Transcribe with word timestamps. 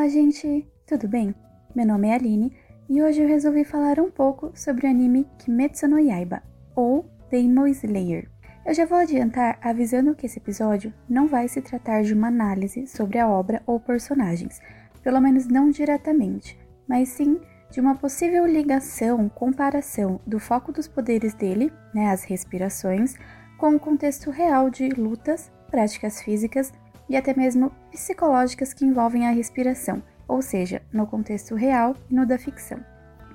Olá, 0.00 0.08
gente! 0.08 0.66
Tudo 0.86 1.06
bem? 1.06 1.34
Meu 1.76 1.84
nome 1.84 2.08
é 2.08 2.14
Aline 2.14 2.56
e 2.88 3.02
hoje 3.02 3.20
eu 3.20 3.28
resolvi 3.28 3.64
falar 3.64 4.00
um 4.00 4.10
pouco 4.10 4.50
sobre 4.54 4.86
o 4.86 4.90
anime 4.90 5.28
Kimetsu 5.36 5.86
no 5.86 5.98
Yaiba, 5.98 6.42
ou 6.74 7.04
Demon 7.30 7.66
Slayer. 7.66 8.26
Eu 8.64 8.72
já 8.72 8.86
vou 8.86 8.96
adiantar 8.96 9.58
avisando 9.60 10.14
que 10.14 10.24
esse 10.24 10.38
episódio 10.38 10.90
não 11.06 11.28
vai 11.28 11.48
se 11.48 11.60
tratar 11.60 12.02
de 12.02 12.14
uma 12.14 12.28
análise 12.28 12.86
sobre 12.86 13.18
a 13.18 13.28
obra 13.28 13.62
ou 13.66 13.78
personagens, 13.78 14.58
pelo 15.02 15.20
menos 15.20 15.46
não 15.46 15.68
diretamente, 15.68 16.58
mas 16.88 17.10
sim 17.10 17.38
de 17.70 17.78
uma 17.78 17.94
possível 17.94 18.46
ligação, 18.46 19.28
comparação 19.28 20.18
do 20.26 20.40
foco 20.40 20.72
dos 20.72 20.88
poderes 20.88 21.34
dele, 21.34 21.70
né, 21.94 22.08
as 22.10 22.24
respirações, 22.24 23.16
com 23.58 23.74
o 23.74 23.78
contexto 23.78 24.30
real 24.30 24.70
de 24.70 24.88
lutas, 24.88 25.52
práticas 25.70 26.22
físicas 26.22 26.72
e 27.10 27.16
até 27.16 27.34
mesmo 27.34 27.72
psicológicas 27.90 28.72
que 28.72 28.86
envolvem 28.86 29.26
a 29.26 29.32
respiração, 29.32 30.00
ou 30.28 30.40
seja, 30.40 30.80
no 30.92 31.08
contexto 31.08 31.56
real 31.56 31.96
e 32.08 32.14
no 32.14 32.24
da 32.24 32.38
ficção. 32.38 32.78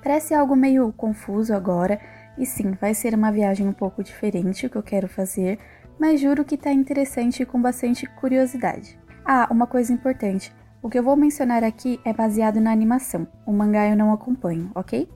Parece 0.02 0.34
algo 0.34 0.56
meio 0.56 0.94
confuso 0.94 1.54
agora, 1.54 2.00
e 2.38 2.46
sim, 2.46 2.72
vai 2.80 2.94
ser 2.94 3.14
uma 3.14 3.32
viagem 3.32 3.68
um 3.68 3.74
pouco 3.74 4.02
diferente 4.02 4.66
o 4.66 4.70
que 4.70 4.78
eu 4.78 4.84
quero 4.84 5.10
fazer, 5.10 5.60
mas 6.00 6.22
juro 6.22 6.46
que 6.46 6.58
tá 6.58 6.72
interessante 6.72 7.44
e 7.44 7.46
com 7.46 7.62
bastante 7.62 8.08
curiosidade. 8.08 8.98
Ah, 9.26 9.48
uma 9.52 9.68
coisa 9.68 9.92
importante: 9.92 10.56
o 10.82 10.90
que 10.90 10.98
eu 10.98 11.04
vou 11.04 11.18
mencionar 11.18 11.64
aqui 11.64 12.00
é 12.06 12.14
baseado 12.14 12.62
na 12.62 12.72
animação, 12.72 13.28
o 13.46 13.52
mangá 13.52 13.90
eu 13.90 13.98
não 13.98 14.14
acompanho, 14.14 14.72
ok? 14.74 15.10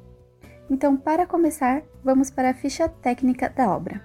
Então, 0.70 0.98
para 0.98 1.26
começar, 1.26 1.82
vamos 2.04 2.30
para 2.30 2.52
a 2.52 2.54
ficha 2.54 2.90
técnica 2.90 3.50
da 3.50 3.70
obra. 3.70 4.02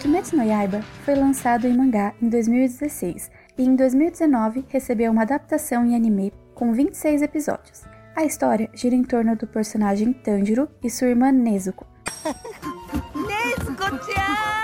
Kimetsu 0.00 0.36
no 0.36 0.42
Yaiba 0.42 0.82
foi 1.04 1.14
lançado 1.14 1.66
em 1.66 1.76
mangá 1.76 2.14
em 2.20 2.28
2016 2.28 3.30
e 3.56 3.64
em 3.64 3.76
2019 3.76 4.64
recebeu 4.68 5.12
uma 5.12 5.22
adaptação 5.22 5.84
em 5.84 5.94
anime 5.94 6.32
com 6.54 6.72
26 6.72 7.22
episódios. 7.22 7.84
A 8.16 8.24
história 8.24 8.68
gira 8.74 8.94
em 8.94 9.04
torno 9.04 9.36
do 9.36 9.46
personagem 9.46 10.12
Tanjiro 10.12 10.68
e 10.82 10.90
sua 10.90 11.08
irmã 11.08 11.30
Nezuko. 11.30 11.86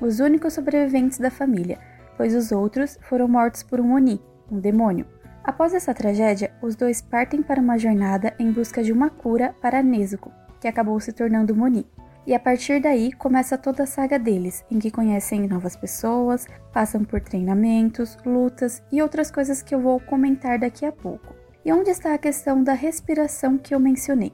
Os 0.00 0.18
únicos 0.18 0.54
sobreviventes 0.54 1.18
da 1.18 1.30
família, 1.30 1.78
pois 2.16 2.34
os 2.34 2.52
outros 2.52 2.98
foram 3.02 3.28
mortos 3.28 3.62
por 3.62 3.80
um 3.80 3.94
Oni, 3.94 4.20
um 4.50 4.58
demônio. 4.58 5.06
Após 5.44 5.74
essa 5.74 5.92
tragédia, 5.92 6.52
os 6.62 6.74
dois 6.74 7.00
partem 7.02 7.42
para 7.42 7.60
uma 7.60 7.78
jornada 7.78 8.34
em 8.38 8.50
busca 8.50 8.82
de 8.82 8.92
uma 8.92 9.10
cura 9.10 9.54
para 9.60 9.82
Nezuko, 9.82 10.32
que 10.60 10.68
acabou 10.68 10.98
se 11.00 11.12
tornando 11.12 11.54
um 11.54 11.62
Oni. 11.62 11.86
E 12.26 12.34
a 12.34 12.38
partir 12.38 12.80
daí 12.80 13.12
começa 13.12 13.58
toda 13.58 13.82
a 13.82 13.86
saga 13.86 14.18
deles, 14.18 14.64
em 14.70 14.78
que 14.78 14.90
conhecem 14.90 15.48
novas 15.48 15.76
pessoas, 15.76 16.46
passam 16.72 17.04
por 17.04 17.20
treinamentos, 17.20 18.16
lutas 18.24 18.82
e 18.92 19.02
outras 19.02 19.30
coisas 19.30 19.62
que 19.62 19.74
eu 19.74 19.80
vou 19.80 19.98
comentar 20.00 20.58
daqui 20.58 20.84
a 20.84 20.92
pouco. 20.92 21.34
E 21.64 21.72
onde 21.72 21.90
está 21.90 22.14
a 22.14 22.18
questão 22.18 22.62
da 22.62 22.72
respiração 22.72 23.58
que 23.58 23.74
eu 23.74 23.80
mencionei? 23.80 24.32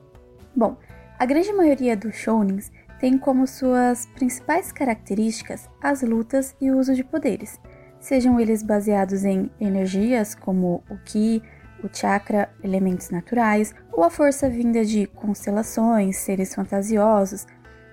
Bom, 0.54 0.76
a 1.18 1.24
grande 1.24 1.52
maioria 1.52 1.96
dos 1.96 2.14
shounens 2.14 2.70
tem 2.98 3.18
como 3.18 3.46
suas 3.46 4.06
principais 4.06 4.72
características 4.72 5.68
as 5.82 6.02
lutas 6.02 6.54
e 6.60 6.70
o 6.70 6.78
uso 6.78 6.94
de 6.94 7.04
poderes, 7.04 7.60
sejam 8.00 8.38
eles 8.40 8.62
baseados 8.62 9.24
em 9.24 9.50
energias 9.60 10.34
como 10.34 10.82
o 10.88 10.96
ki, 11.04 11.42
o 11.82 11.88
chakra, 11.94 12.48
elementos 12.62 13.10
naturais, 13.10 13.74
ou 13.92 14.04
a 14.04 14.10
força 14.10 14.48
vinda 14.48 14.84
de 14.84 15.06
constelações, 15.06 16.16
seres 16.16 16.54
fantasiosos, 16.54 17.46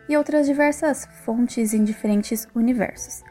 e 0.07 0.17
outras 0.17 0.45
diversas 0.45 1.07
fontes 1.23 1.73
em 1.73 1.83
diferentes 1.83 2.47
universos. 2.53 3.23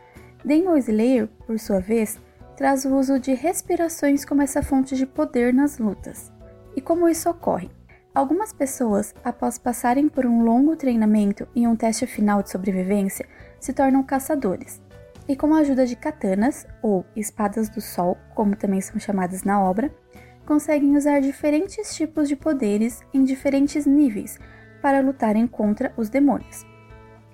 Demon 0.44 0.76
Slayer, 0.76 1.28
por 1.46 1.58
sua 1.58 1.80
vez, 1.80 2.18
traz 2.56 2.84
o 2.84 2.96
uso 2.96 3.18
de 3.18 3.34
respirações 3.34 4.24
como 4.24 4.42
essa 4.42 4.62
fonte 4.62 4.96
de 4.96 5.06
poder 5.06 5.52
nas 5.52 5.78
lutas. 5.78 6.32
E 6.74 6.80
como 6.80 7.08
isso 7.08 7.28
ocorre? 7.28 7.70
Algumas 8.14 8.52
pessoas, 8.52 9.14
após 9.24 9.56
passarem 9.56 10.06
por 10.06 10.26
um 10.26 10.44
longo 10.44 10.76
treinamento 10.76 11.48
e 11.54 11.66
um 11.66 11.74
teste 11.74 12.06
final 12.06 12.42
de 12.42 12.50
sobrevivência, 12.50 13.26
se 13.58 13.72
tornam 13.72 14.02
caçadores. 14.02 14.82
E 15.26 15.34
com 15.34 15.54
a 15.54 15.60
ajuda 15.60 15.86
de 15.86 15.96
katanas, 15.96 16.66
ou 16.82 17.06
espadas 17.16 17.70
do 17.70 17.80
sol, 17.80 18.18
como 18.34 18.54
também 18.54 18.82
são 18.82 19.00
chamadas 19.00 19.44
na 19.44 19.62
obra, 19.62 19.90
conseguem 20.44 20.94
usar 20.94 21.20
diferentes 21.20 21.94
tipos 21.94 22.28
de 22.28 22.36
poderes 22.36 23.00
em 23.14 23.24
diferentes 23.24 23.86
níveis 23.86 24.38
para 24.82 25.00
lutarem 25.00 25.46
contra 25.46 25.94
os 25.96 26.10
demônios. 26.10 26.66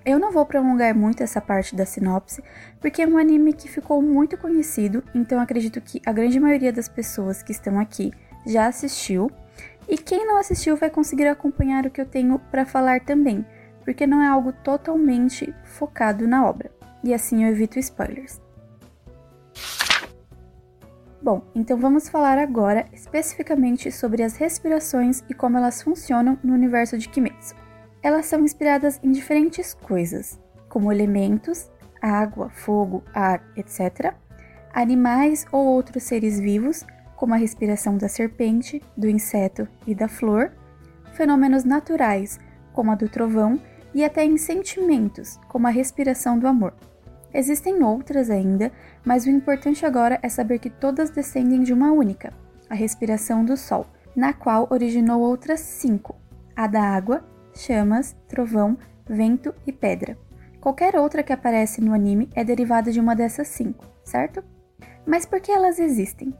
Eu 0.06 0.20
não 0.20 0.30
vou 0.30 0.46
prolongar 0.46 0.94
muito 0.94 1.24
essa 1.24 1.40
parte 1.40 1.74
da 1.74 1.84
sinopse, 1.84 2.40
porque 2.80 3.02
é 3.02 3.06
um 3.06 3.18
anime 3.18 3.52
que 3.52 3.68
ficou 3.68 4.00
muito 4.00 4.38
conhecido, 4.38 5.02
então 5.12 5.40
acredito 5.40 5.80
que 5.80 6.00
a 6.06 6.12
grande 6.12 6.38
maioria 6.38 6.72
das 6.72 6.88
pessoas 6.88 7.42
que 7.42 7.50
estão 7.50 7.80
aqui 7.80 8.12
já 8.46 8.68
assistiu, 8.68 9.28
e 9.88 9.96
quem 9.96 10.26
não 10.26 10.36
assistiu 10.36 10.76
vai 10.76 10.90
conseguir 10.90 11.26
acompanhar 11.26 11.86
o 11.86 11.90
que 11.90 12.00
eu 12.00 12.06
tenho 12.06 12.38
para 12.50 12.66
falar 12.66 13.00
também, 13.00 13.44
porque 13.84 14.06
não 14.06 14.20
é 14.20 14.28
algo 14.28 14.52
totalmente 14.52 15.54
focado 15.64 16.28
na 16.28 16.46
obra, 16.46 16.70
e 17.02 17.14
assim 17.14 17.44
eu 17.44 17.50
evito 17.50 17.78
spoilers. 17.78 18.40
Bom, 21.20 21.42
então 21.54 21.76
vamos 21.76 22.08
falar 22.08 22.38
agora 22.38 22.86
especificamente 22.92 23.90
sobre 23.90 24.22
as 24.22 24.36
respirações 24.36 25.24
e 25.28 25.34
como 25.34 25.56
elas 25.56 25.82
funcionam 25.82 26.38
no 26.44 26.52
universo 26.52 26.96
de 26.96 27.08
Kimetsu. 27.08 27.56
Elas 28.02 28.26
são 28.26 28.44
inspiradas 28.44 29.00
em 29.02 29.10
diferentes 29.10 29.74
coisas, 29.74 30.38
como 30.68 30.92
elementos, 30.92 31.70
água, 32.00 32.48
fogo, 32.50 33.02
ar, 33.12 33.42
etc., 33.56 34.14
animais 34.72 35.44
ou 35.50 35.66
outros 35.66 36.04
seres 36.04 36.38
vivos, 36.38 36.86
como 37.18 37.34
a 37.34 37.36
respiração 37.36 37.98
da 37.98 38.08
serpente, 38.08 38.80
do 38.96 39.08
inseto 39.08 39.66
e 39.84 39.92
da 39.92 40.06
flor, 40.06 40.52
fenômenos 41.14 41.64
naturais, 41.64 42.38
como 42.72 42.92
a 42.92 42.94
do 42.94 43.08
trovão, 43.08 43.60
e 43.92 44.04
até 44.04 44.24
em 44.24 44.36
sentimentos, 44.36 45.36
como 45.48 45.66
a 45.66 45.70
respiração 45.70 46.38
do 46.38 46.46
amor. 46.46 46.72
Existem 47.34 47.82
outras 47.82 48.30
ainda, 48.30 48.70
mas 49.04 49.26
o 49.26 49.30
importante 49.30 49.84
agora 49.84 50.20
é 50.22 50.28
saber 50.28 50.60
que 50.60 50.70
todas 50.70 51.10
descendem 51.10 51.64
de 51.64 51.72
uma 51.72 51.90
única, 51.90 52.32
a 52.70 52.74
respiração 52.74 53.44
do 53.44 53.56
Sol, 53.56 53.84
na 54.14 54.32
qual 54.32 54.68
originou 54.70 55.20
outras 55.20 55.58
cinco: 55.58 56.14
a 56.54 56.68
da 56.68 56.82
água, 56.82 57.24
chamas, 57.52 58.16
trovão, 58.28 58.78
vento 59.04 59.52
e 59.66 59.72
pedra. 59.72 60.16
Qualquer 60.60 60.94
outra 60.94 61.24
que 61.24 61.32
aparece 61.32 61.80
no 61.80 61.92
anime 61.92 62.30
é 62.32 62.44
derivada 62.44 62.92
de 62.92 63.00
uma 63.00 63.16
dessas 63.16 63.48
cinco, 63.48 63.84
certo? 64.04 64.44
Mas 65.04 65.26
por 65.26 65.40
que 65.40 65.50
elas 65.50 65.80
existem? 65.80 66.32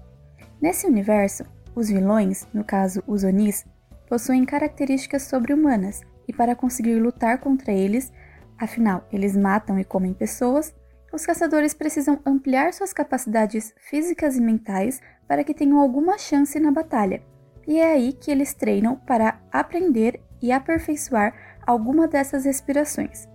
Nesse 0.60 0.86
universo, 0.86 1.44
os 1.74 1.88
vilões, 1.88 2.46
no 2.52 2.64
caso 2.64 3.02
os 3.06 3.22
Onis, 3.22 3.64
possuem 4.08 4.44
características 4.44 5.22
sobre-humanas 5.22 6.00
e 6.26 6.32
para 6.32 6.56
conseguir 6.56 6.96
lutar 6.96 7.38
contra 7.38 7.72
eles, 7.72 8.12
afinal 8.58 9.06
eles 9.12 9.36
matam 9.36 9.78
e 9.78 9.84
comem 9.84 10.12
pessoas, 10.12 10.74
os 11.12 11.24
caçadores 11.24 11.72
precisam 11.72 12.20
ampliar 12.26 12.72
suas 12.74 12.92
capacidades 12.92 13.72
físicas 13.78 14.36
e 14.36 14.40
mentais 14.40 15.00
para 15.26 15.44
que 15.44 15.54
tenham 15.54 15.78
alguma 15.78 16.18
chance 16.18 16.58
na 16.58 16.70
batalha. 16.70 17.22
E 17.66 17.78
é 17.78 17.92
aí 17.92 18.12
que 18.12 18.30
eles 18.30 18.52
treinam 18.52 18.96
para 18.96 19.40
aprender 19.52 20.20
e 20.42 20.50
aperfeiçoar 20.50 21.34
alguma 21.66 22.08
dessas 22.08 22.44
respirações. 22.44 23.28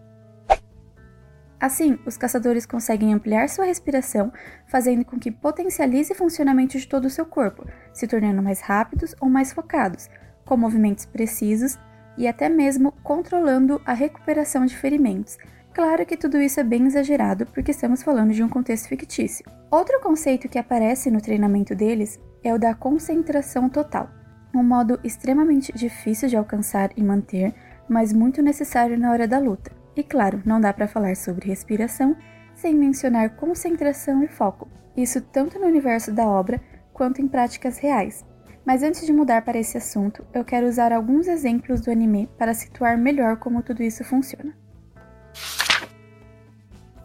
Assim, 1.63 1.97
os 2.05 2.17
caçadores 2.17 2.65
conseguem 2.65 3.13
ampliar 3.13 3.47
sua 3.47 3.63
respiração, 3.63 4.33
fazendo 4.67 5.05
com 5.05 5.17
que 5.17 5.31
potencialize 5.31 6.11
o 6.11 6.15
funcionamento 6.15 6.77
de 6.77 6.85
todo 6.85 7.05
o 7.05 7.09
seu 7.09 7.25
corpo, 7.25 7.65
se 7.93 8.05
tornando 8.05 8.43
mais 8.43 8.59
rápidos 8.59 9.15
ou 9.21 9.29
mais 9.29 9.53
focados, 9.53 10.09
com 10.43 10.57
movimentos 10.57 11.05
precisos 11.05 11.79
e 12.17 12.27
até 12.27 12.49
mesmo 12.49 12.91
controlando 13.01 13.81
a 13.85 13.93
recuperação 13.93 14.65
de 14.65 14.75
ferimentos, 14.75 15.37
Claro 15.73 16.05
que 16.05 16.17
tudo 16.17 16.39
isso 16.39 16.59
é 16.59 16.63
bem 16.63 16.85
exagerado 16.85 17.47
porque 17.47 17.71
estamos 17.71 18.03
falando 18.03 18.31
de 18.31 18.43
um 18.43 18.49
contexto 18.49 18.87
fictício. 18.89 19.43
Outro 19.71 19.99
conceito 20.01 20.47
que 20.47 20.59
aparece 20.59 21.09
no 21.09 21.19
treinamento 21.19 21.73
deles 21.73 22.19
é 22.43 22.53
o 22.53 22.59
da 22.59 22.75
concentração 22.75 23.67
total, 23.67 24.07
um 24.53 24.61
modo 24.61 24.99
extremamente 25.03 25.73
difícil 25.73 26.29
de 26.29 26.37
alcançar 26.37 26.91
e 26.95 27.01
manter, 27.01 27.55
mas 27.89 28.13
muito 28.13 28.39
necessário 28.39 28.99
na 28.99 29.11
hora 29.11 29.27
da 29.27 29.39
luta. 29.39 29.82
E 29.95 30.03
claro, 30.03 30.41
não 30.45 30.59
dá 30.59 30.73
para 30.73 30.87
falar 30.87 31.15
sobre 31.15 31.47
respiração 31.47 32.15
sem 32.55 32.73
mencionar 32.73 33.35
concentração 33.35 34.23
e 34.23 34.27
foco, 34.27 34.67
isso 34.95 35.21
tanto 35.21 35.59
no 35.59 35.65
universo 35.65 36.11
da 36.11 36.25
obra 36.25 36.61
quanto 36.93 37.21
em 37.21 37.27
práticas 37.27 37.77
reais. 37.77 38.25
Mas 38.65 38.81
antes 38.81 39.05
de 39.05 39.11
mudar 39.11 39.43
para 39.43 39.57
esse 39.57 39.77
assunto, 39.77 40.25
eu 40.33 40.45
quero 40.45 40.67
usar 40.67 40.93
alguns 40.93 41.27
exemplos 41.27 41.81
do 41.81 41.91
anime 41.91 42.29
para 42.37 42.53
situar 42.53 42.97
melhor 42.97 43.37
como 43.37 43.61
tudo 43.61 43.83
isso 43.83 44.03
funciona. 44.03 44.55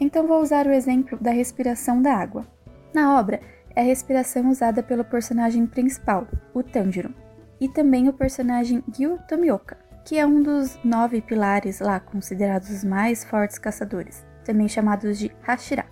Então 0.01 0.27
vou 0.27 0.41
usar 0.41 0.67
o 0.67 0.73
exemplo 0.73 1.19
da 1.21 1.33
respiração 1.33 2.01
da 2.01 2.15
água. 2.15 2.47
Na 2.95 3.19
obra, 3.19 3.41
é 3.75 3.81
a 3.81 3.85
respiração 3.85 4.49
usada 4.49 4.83
pelo 4.83 5.05
personagem 5.05 5.67
principal, 5.67 6.27
o 6.55 6.63
Tanjiro, 6.63 7.13
e 7.61 7.69
também 7.69 8.09
o 8.09 8.13
personagem 8.13 8.83
Gyu 8.89 9.19
Tomioka, 9.29 9.77
que 10.09 10.19
é 10.19 10.27
um 10.27 10.43
dos 10.43 10.79
nove 10.83 11.21
pilares 11.21 11.81
lá 11.81 12.01
considerados 12.01 12.71
os 12.71 12.83
mais 12.83 13.25
fortes 13.25 13.59
caçadores, 13.59 14.25
também 14.43 14.67
chamados 14.67 15.19
de 15.19 15.31
Hashira. 15.47 15.85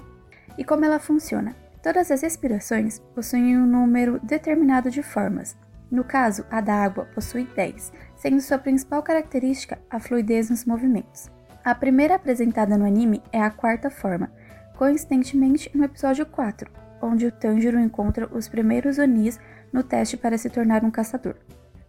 E 0.57 0.65
como 0.65 0.87
ela 0.87 0.99
funciona? 0.99 1.55
Todas 1.83 2.11
as 2.11 2.23
respirações 2.23 2.99
possuem 3.15 3.59
um 3.59 3.67
número 3.67 4.19
determinado 4.23 4.91
de 4.91 5.03
formas. 5.03 5.55
No 5.91 6.03
caso, 6.03 6.47
a 6.51 6.63
da 6.63 6.77
água 6.77 7.05
possui 7.15 7.45
10, 7.55 7.93
sendo 8.17 8.41
sua 8.41 8.57
principal 8.57 9.03
característica 9.03 9.79
a 9.91 10.01
fluidez 10.01 10.49
nos 10.49 10.65
movimentos. 10.65 11.31
A 11.63 11.75
primeira 11.75 12.15
apresentada 12.15 12.79
no 12.79 12.87
anime 12.87 13.23
é 13.31 13.43
a 13.43 13.51
quarta 13.51 13.91
forma, 13.91 14.33
coincidentemente 14.79 15.71
no 15.75 15.85
episódio 15.85 16.25
4, 16.25 16.73
onde 17.03 17.27
o 17.27 17.33
Tanjiro 17.33 17.79
encontra 17.79 18.27
os 18.35 18.49
primeiros 18.49 18.97
Onis 18.97 19.39
no 19.71 19.83
teste 19.83 20.17
para 20.17 20.39
se 20.39 20.49
tornar 20.49 20.85
um 20.85 20.91
caçador. 20.91 21.37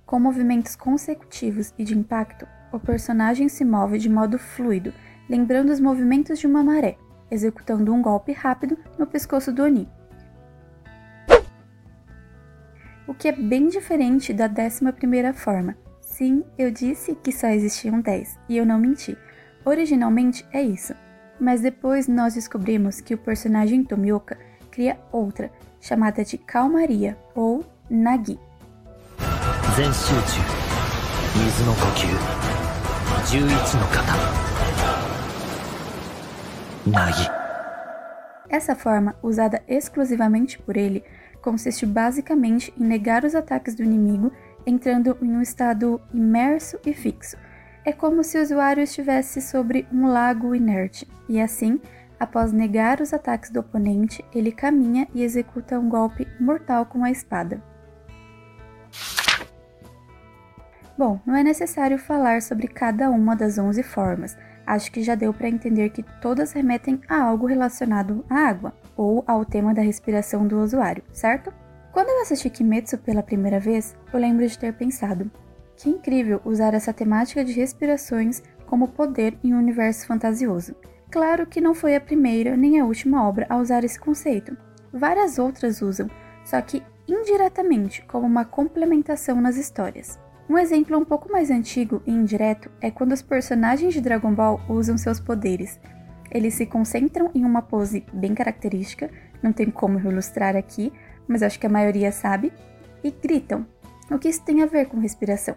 Com 0.07 0.21
movimentos 0.21 0.73
consecutivos 0.73 1.73
e 1.77 1.83
de 1.83 1.93
impacto, 1.93 2.47
o 2.71 2.79
personagem 2.79 3.49
se 3.49 3.65
move 3.65 3.99
de 3.99 4.09
modo 4.09 4.39
fluido, 4.39 4.93
lembrando 5.29 5.69
os 5.69 5.81
movimentos 5.81 6.39
de 6.39 6.47
uma 6.47 6.63
maré, 6.63 6.97
executando 7.29 7.93
um 7.93 8.01
golpe 8.01 8.31
rápido 8.31 8.77
no 8.97 9.05
pescoço 9.05 9.51
do 9.51 9.63
Oni. 9.63 9.85
O 13.05 13.13
que 13.13 13.27
é 13.27 13.33
bem 13.33 13.67
diferente 13.67 14.33
da 14.33 14.47
11 14.47 15.33
forma. 15.33 15.77
Sim, 15.99 16.41
eu 16.57 16.71
disse 16.71 17.13
que 17.13 17.33
só 17.33 17.47
existiam 17.47 17.99
10, 17.99 18.39
e 18.47 18.55
eu 18.55 18.65
não 18.65 18.79
menti. 18.79 19.17
Originalmente 19.65 20.47
é 20.53 20.61
isso, 20.61 20.95
mas 21.37 21.59
depois 21.59 22.07
nós 22.07 22.33
descobrimos 22.33 23.01
que 23.01 23.13
o 23.13 23.17
personagem 23.17 23.83
Tomioka 23.83 24.37
cria 24.71 24.97
outra, 25.11 25.51
chamada 25.81 26.23
de 26.23 26.37
Calmaria 26.37 27.17
ou 27.35 27.61
Nagi. 27.89 28.46
Nagi. 36.83 37.29
Essa 38.49 38.75
forma, 38.75 39.15
usada 39.21 39.61
exclusivamente 39.67 40.57
por 40.57 40.75
ele, 40.75 41.03
consiste 41.43 41.85
basicamente 41.85 42.73
em 42.75 42.85
negar 42.85 43.23
os 43.23 43.35
ataques 43.35 43.75
do 43.75 43.83
inimigo, 43.83 44.31
entrando 44.65 45.15
em 45.21 45.31
um 45.37 45.43
estado 45.43 46.01
imerso 46.11 46.79
e 46.83 46.91
fixo. 46.91 47.37
É 47.85 47.93
como 47.93 48.23
se 48.23 48.39
o 48.39 48.41
usuário 48.41 48.81
estivesse 48.81 49.43
sobre 49.43 49.87
um 49.93 50.07
lago 50.07 50.55
inerte, 50.55 51.07
e 51.29 51.39
assim 51.39 51.79
Após 52.19 52.51
negar 52.51 52.99
os 52.99 53.13
ataques 53.13 53.51
do 53.51 53.59
oponente, 53.59 54.25
ele 54.33 54.51
caminha 54.51 55.07
e 55.13 55.21
executa 55.21 55.77
um 55.77 55.87
golpe 55.87 56.27
mortal 56.39 56.83
com 56.83 57.03
a 57.03 57.11
espada. 57.11 57.61
Bom, 60.97 61.19
não 61.23 61.35
é 61.35 61.43
necessário 61.43 61.99
falar 61.99 62.41
sobre 62.41 62.67
cada 62.67 63.11
uma 63.11 63.35
das 63.35 63.59
11 63.59 63.83
formas. 63.83 64.35
Acho 64.65 64.91
que 64.91 65.03
já 65.03 65.13
deu 65.13 65.31
para 65.31 65.47
entender 65.47 65.91
que 65.91 66.01
todas 66.19 66.51
remetem 66.53 66.99
a 67.07 67.21
algo 67.21 67.45
relacionado 67.45 68.25
à 68.27 68.47
água 68.47 68.73
ou 68.95 69.23
ao 69.27 69.45
tema 69.45 69.75
da 69.75 69.81
respiração 69.83 70.47
do 70.47 70.59
usuário, 70.59 71.03
certo? 71.13 71.53
Quando 71.93 72.09
eu 72.09 72.21
assisti 72.21 72.49
Kimetsu 72.49 72.97
pela 72.97 73.21
primeira 73.21 73.59
vez, 73.59 73.95
eu 74.11 74.19
lembro 74.19 74.47
de 74.47 74.57
ter 74.57 74.73
pensado: 74.73 75.29
que 75.75 75.87
incrível 75.87 76.41
usar 76.43 76.73
essa 76.73 76.91
temática 76.91 77.45
de 77.45 77.53
respirações 77.53 78.41
como 78.65 78.87
poder 78.87 79.37
em 79.43 79.53
um 79.53 79.59
universo 79.59 80.07
fantasioso. 80.07 80.75
Claro 81.11 81.45
que 81.45 81.61
não 81.61 81.75
foi 81.75 81.95
a 81.95 82.01
primeira 82.01 82.57
nem 82.57 82.79
a 82.79 82.85
última 82.85 83.27
obra 83.27 83.45
a 83.49 83.57
usar 83.57 83.83
esse 83.83 83.99
conceito. 83.99 84.57
Várias 84.91 85.37
outras 85.37 85.79
usam, 85.81 86.09
só 86.43 86.59
que 86.59 86.81
indiretamente, 87.07 88.03
como 88.07 88.25
uma 88.25 88.43
complementação 88.43 89.39
nas 89.39 89.57
histórias. 89.57 90.19
Um 90.49 90.57
exemplo 90.57 90.97
um 90.97 91.03
pouco 91.03 91.29
mais 91.29 91.51
antigo 91.51 92.01
e 92.05 92.11
indireto 92.11 92.71
é 92.79 92.89
quando 92.89 93.11
os 93.11 93.21
personagens 93.21 93.93
de 93.93 93.99
Dragon 93.99 94.33
Ball 94.33 94.61
usam 94.69 94.97
seus 94.97 95.19
poderes. 95.19 95.77
Eles 96.31 96.53
se 96.53 96.65
concentram 96.65 97.29
em 97.35 97.43
uma 97.43 97.61
pose 97.61 98.05
bem 98.13 98.33
característica, 98.33 99.09
não 99.43 99.51
tem 99.51 99.69
como 99.69 99.99
ilustrar 99.99 100.55
aqui, 100.55 100.93
mas 101.27 101.43
acho 101.43 101.59
que 101.59 101.67
a 101.67 101.69
maioria 101.69 102.13
sabe, 102.13 102.53
e 103.03 103.11
gritam. 103.11 103.67
O 104.09 104.17
que 104.17 104.29
isso 104.29 104.41
tem 104.43 104.63
a 104.63 104.65
ver 104.65 104.85
com 104.85 104.99
respiração? 104.99 105.55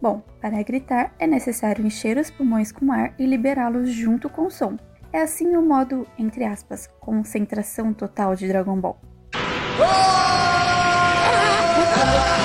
Bom, 0.00 0.22
para 0.40 0.62
gritar 0.62 1.14
é 1.18 1.26
necessário 1.26 1.86
encher 1.86 2.16
os 2.16 2.30
pulmões 2.30 2.72
com 2.72 2.90
ar 2.92 3.12
e 3.18 3.26
liberá-los 3.26 3.90
junto 3.90 4.30
com 4.30 4.46
o 4.46 4.50
som. 4.50 4.78
É 5.12 5.20
assim 5.20 5.56
o 5.56 5.62
modo, 5.62 6.06
entre 6.18 6.44
aspas, 6.44 6.86
concentração 7.00 7.92
total 7.92 8.34
de 8.34 8.48
Dragon 8.48 8.80
Ball. 8.80 8.98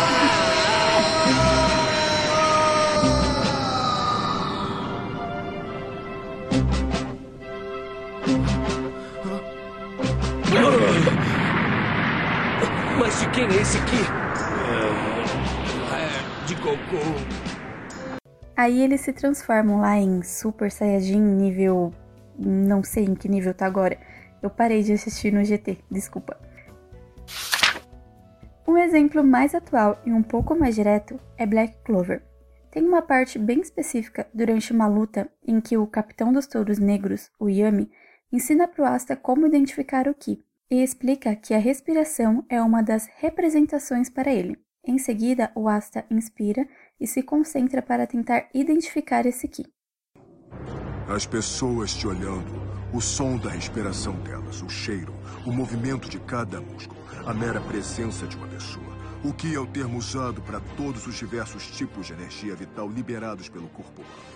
quem 13.34 13.46
é 13.46 13.62
esse 13.62 13.78
aqui? 13.78 14.22
de 16.48 16.56
cocô. 16.56 16.98
Aí 18.58 18.82
eles 18.82 19.02
se 19.02 19.14
transformam 19.14 19.80
lá 19.80 19.98
em 19.98 20.22
Super 20.22 20.70
Saiyajin 20.70 21.22
nível. 21.22 21.94
Não 22.38 22.84
sei 22.84 23.06
em 23.06 23.16
que 23.16 23.30
nível 23.30 23.54
tá 23.54 23.66
agora. 23.66 23.98
Eu 24.42 24.50
parei 24.50 24.84
de 24.84 24.94
assistir 24.94 25.32
no 25.32 25.44
GT, 25.46 25.78
desculpa. 25.90 26.38
Um 28.68 28.78
exemplo 28.78 29.24
mais 29.24 29.56
atual 29.56 30.02
e 30.06 30.12
um 30.12 30.24
pouco 30.24 30.54
mais 30.54 30.76
direto 30.76 31.20
é 31.38 31.46
Black 31.46 31.76
Clover. 31.86 32.24
Tem 32.70 32.84
uma 32.84 33.02
parte 33.02 33.40
bem 33.40 33.62
específica 33.62 34.28
durante 34.34 34.74
uma 34.74 34.88
luta 34.88 35.30
em 35.46 35.62
que 35.62 35.78
o 35.78 35.88
capitão 35.88 36.34
dos 36.34 36.48
touros 36.48 36.80
negros, 36.80 37.30
o 37.40 37.50
Yami, 37.50 37.90
ensina 38.32 38.68
pro 38.68 38.86
Asta 38.86 39.16
como 39.16 39.48
identificar 39.48 40.08
o 40.08 40.14
Ki 40.14 40.44
e 40.72 40.82
explica 40.82 41.36
que 41.36 41.54
a 41.54 41.58
respiração 41.58 42.46
é 42.50 42.62
uma 42.62 42.82
das 42.82 43.06
representações 43.18 44.10
para 44.10 44.32
ele. 44.32 44.58
Em 44.88 44.98
seguida, 44.98 45.52
o 45.54 45.68
Asta 45.68 46.06
inspira 46.10 46.66
e 46.98 47.06
se 47.06 47.22
concentra 47.22 47.82
para 47.82 48.08
tentar 48.08 48.48
identificar 48.54 49.26
esse 49.26 49.50
Ki. 49.50 49.66
As 51.10 51.26
pessoas 51.26 51.94
te 51.94 52.08
olhando, 52.08 52.54
o 52.94 53.02
som 53.02 53.38
da 53.38 53.50
respiração 53.50 54.16
delas, 54.22 54.62
o 54.62 54.70
cheiro, 54.70 55.14
o 55.46 55.52
movimento 55.52 56.10
de 56.10 56.20
cada 56.22 56.62
músculo, 56.62 57.02
a 57.28 57.34
mera 57.34 57.60
presença 57.60 58.26
de 58.26 58.38
uma 58.38 58.48
pessoa. 58.48 58.92
O 59.24 59.34
que 59.34 59.54
é 59.54 59.60
o 59.60 59.68
termo 59.68 59.98
usado 59.98 60.42
para 60.42 60.62
todos 60.78 61.06
os 61.06 61.16
diversos 61.16 61.68
tipos 61.68 62.08
de 62.08 62.14
energia 62.14 62.56
vital 62.56 62.90
liberados 62.90 63.50
pelo 63.50 63.68
corpo 63.68 64.02
humano. 64.02 64.31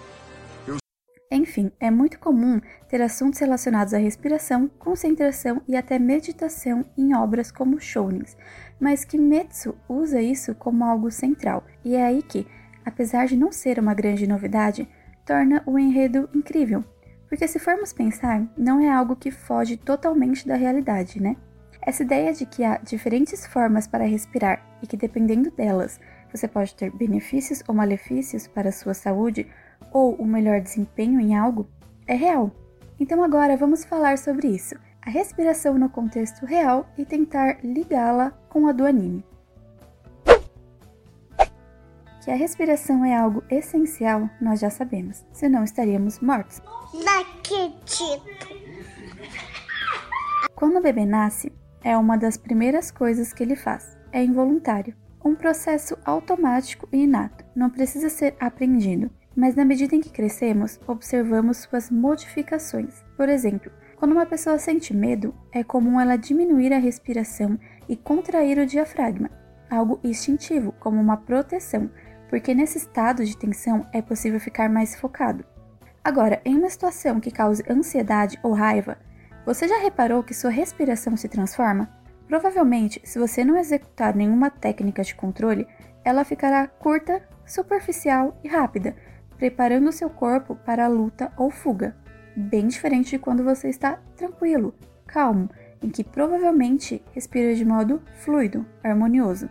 Enfim, 1.31 1.71
é 1.79 1.89
muito 1.89 2.19
comum 2.19 2.61
ter 2.87 3.01
assuntos 3.01 3.39
relacionados 3.39 3.93
à 3.93 3.97
respiração, 3.97 4.69
concentração 4.77 5.61
e 5.67 5.75
até 5.75 5.97
meditação 5.97 6.85
em 6.95 7.15
obras 7.15 7.51
como 7.51 7.79
shounens, 7.79 8.37
mas 8.79 9.03
Kimetsu 9.03 9.75
usa 9.89 10.21
isso 10.21 10.53
como 10.53 10.85
algo 10.85 11.09
central, 11.09 11.63
e 11.83 11.95
é 11.95 12.05
aí 12.05 12.21
que, 12.21 12.45
apesar 12.85 13.25
de 13.25 13.35
não 13.35 13.51
ser 13.51 13.79
uma 13.79 13.95
grande 13.95 14.27
novidade, 14.27 14.87
torna 15.25 15.63
o 15.65 15.79
enredo 15.79 16.29
incrível. 16.33 16.83
Porque 17.27 17.47
se 17.47 17.57
formos 17.57 17.91
pensar, 17.91 18.47
não 18.55 18.79
é 18.79 18.89
algo 18.89 19.15
que 19.15 19.31
foge 19.31 19.77
totalmente 19.77 20.47
da 20.47 20.55
realidade, 20.55 21.19
né? 21.19 21.35
Essa 21.81 22.03
ideia 22.03 22.33
de 22.33 22.45
que 22.45 22.63
há 22.63 22.77
diferentes 22.77 23.45
formas 23.47 23.87
para 23.87 24.05
respirar 24.05 24.63
e 24.81 24.87
que 24.87 24.95
dependendo 24.95 25.49
delas, 25.51 25.99
você 26.31 26.47
pode 26.47 26.75
ter 26.75 26.91
benefícios 26.91 27.63
ou 27.67 27.73
malefícios 27.73 28.47
para 28.47 28.69
a 28.69 28.71
sua 28.71 28.93
saúde 28.93 29.47
ou 29.91 30.15
o 30.15 30.25
melhor 30.25 30.61
desempenho 30.61 31.19
em 31.19 31.37
algo, 31.37 31.67
é 32.07 32.15
real. 32.15 32.51
Então 32.99 33.23
agora 33.23 33.57
vamos 33.57 33.83
falar 33.83 34.17
sobre 34.17 34.47
isso 34.47 34.75
a 35.05 35.09
respiração 35.09 35.77
no 35.77 35.87
contexto 35.87 36.45
real 36.45 36.89
e 36.97 37.05
tentar 37.05 37.63
ligá-la 37.63 38.31
com 38.49 38.67
a 38.67 38.71
do 38.71 38.85
anime. 38.85 39.23
Que 42.23 42.31
a 42.31 42.35
respiração 42.35 43.05
é 43.05 43.15
algo 43.15 43.43
essencial, 43.51 44.27
nós 44.41 44.59
já 44.59 44.71
sabemos, 44.71 45.23
senão 45.31 45.63
estaríamos 45.63 46.19
mortos. 46.19 46.59
Não 46.91 47.21
acredito! 47.21 48.65
Quando 50.55 50.77
o 50.77 50.81
bebê 50.81 51.05
nasce, 51.05 51.51
é 51.83 51.95
uma 51.95 52.17
das 52.17 52.35
primeiras 52.35 52.89
coisas 52.89 53.31
que 53.31 53.43
ele 53.43 53.55
faz. 53.55 53.95
É 54.11 54.23
involuntário, 54.23 54.95
um 55.23 55.35
processo 55.35 55.95
automático 56.03 56.89
e 56.91 57.03
inato, 57.03 57.45
não 57.55 57.69
precisa 57.69 58.09
ser 58.09 58.35
aprendido. 58.39 59.11
Mas 59.35 59.55
na 59.55 59.65
medida 59.65 59.95
em 59.95 60.01
que 60.01 60.09
crescemos, 60.09 60.79
observamos 60.87 61.57
suas 61.57 61.91
modificações. 61.91 63.03
Por 63.17 63.27
exemplo, 63.27 63.71
quando 63.97 64.13
uma 64.13 64.25
pessoa 64.25 64.57
sente 64.57 64.93
medo, 64.93 65.33
é 65.51 65.63
comum 65.63 65.99
ela 65.99 66.15
diminuir 66.15 66.73
a 66.73 66.79
respiração 66.79 67.59
e 67.87 67.95
contrair 67.95 68.57
o 68.57 68.65
diafragma, 68.65 69.29
algo 69.69 69.99
instintivo, 70.03 70.73
como 70.79 71.01
uma 71.01 71.17
proteção, 71.17 71.89
porque 72.29 72.53
nesse 72.53 72.77
estado 72.77 73.25
de 73.25 73.37
tensão 73.37 73.85
é 73.91 74.01
possível 74.01 74.39
ficar 74.39 74.69
mais 74.69 74.95
focado. 74.95 75.43
Agora, 76.03 76.41
em 76.45 76.55
uma 76.55 76.69
situação 76.69 77.19
que 77.19 77.31
cause 77.31 77.63
ansiedade 77.69 78.39
ou 78.43 78.53
raiva, 78.53 78.97
você 79.45 79.67
já 79.67 79.79
reparou 79.79 80.23
que 80.23 80.33
sua 80.33 80.49
respiração 80.49 81.15
se 81.17 81.27
transforma? 81.27 81.89
Provavelmente, 82.27 83.01
se 83.03 83.19
você 83.19 83.43
não 83.43 83.57
executar 83.57 84.15
nenhuma 84.15 84.49
técnica 84.49 85.03
de 85.03 85.15
controle, 85.15 85.67
ela 86.03 86.23
ficará 86.23 86.67
curta, 86.67 87.21
superficial 87.45 88.39
e 88.43 88.47
rápida, 88.47 88.95
preparando 89.37 89.91
seu 89.91 90.09
corpo 90.09 90.55
para 90.55 90.85
a 90.85 90.89
luta 90.89 91.31
ou 91.37 91.49
fuga. 91.49 91.95
Bem 92.35 92.67
diferente 92.67 93.11
de 93.11 93.19
quando 93.19 93.43
você 93.43 93.69
está 93.69 93.99
tranquilo, 94.15 94.73
calmo, 95.07 95.49
em 95.81 95.89
que 95.89 96.03
provavelmente 96.03 97.03
respira 97.13 97.55
de 97.55 97.63
modo 97.63 98.01
fluido, 98.15 98.65
harmonioso. 98.83 99.49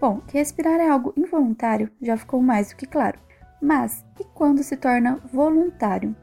Bom, 0.00 0.20
que 0.20 0.38
respirar 0.38 0.80
é 0.80 0.88
algo 0.88 1.12
involuntário 1.16 1.90
já 2.00 2.16
ficou 2.16 2.42
mais 2.42 2.70
do 2.70 2.76
que 2.76 2.86
claro. 2.86 3.18
Mas 3.60 4.04
e 4.20 4.24
quando 4.24 4.62
se 4.62 4.76
torna 4.76 5.18
voluntário? 5.32 6.14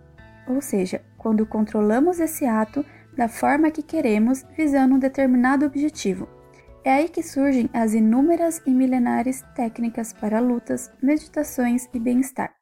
Ou 0.47 0.61
seja, 0.61 1.01
quando 1.17 1.45
controlamos 1.45 2.19
esse 2.19 2.45
ato 2.45 2.85
da 3.15 3.27
forma 3.27 3.71
que 3.71 3.81
queremos, 3.81 4.45
visando 4.55 4.95
um 4.95 4.99
determinado 4.99 5.65
objetivo. 5.65 6.27
É 6.83 6.93
aí 6.93 7.09
que 7.09 7.21
surgem 7.21 7.69
as 7.73 7.93
inúmeras 7.93 8.59
e 8.65 8.71
milenares 8.71 9.43
técnicas 9.55 10.13
para 10.13 10.39
lutas, 10.39 10.91
meditações 10.99 11.87
e 11.93 11.99
bem-estar. 11.99 12.55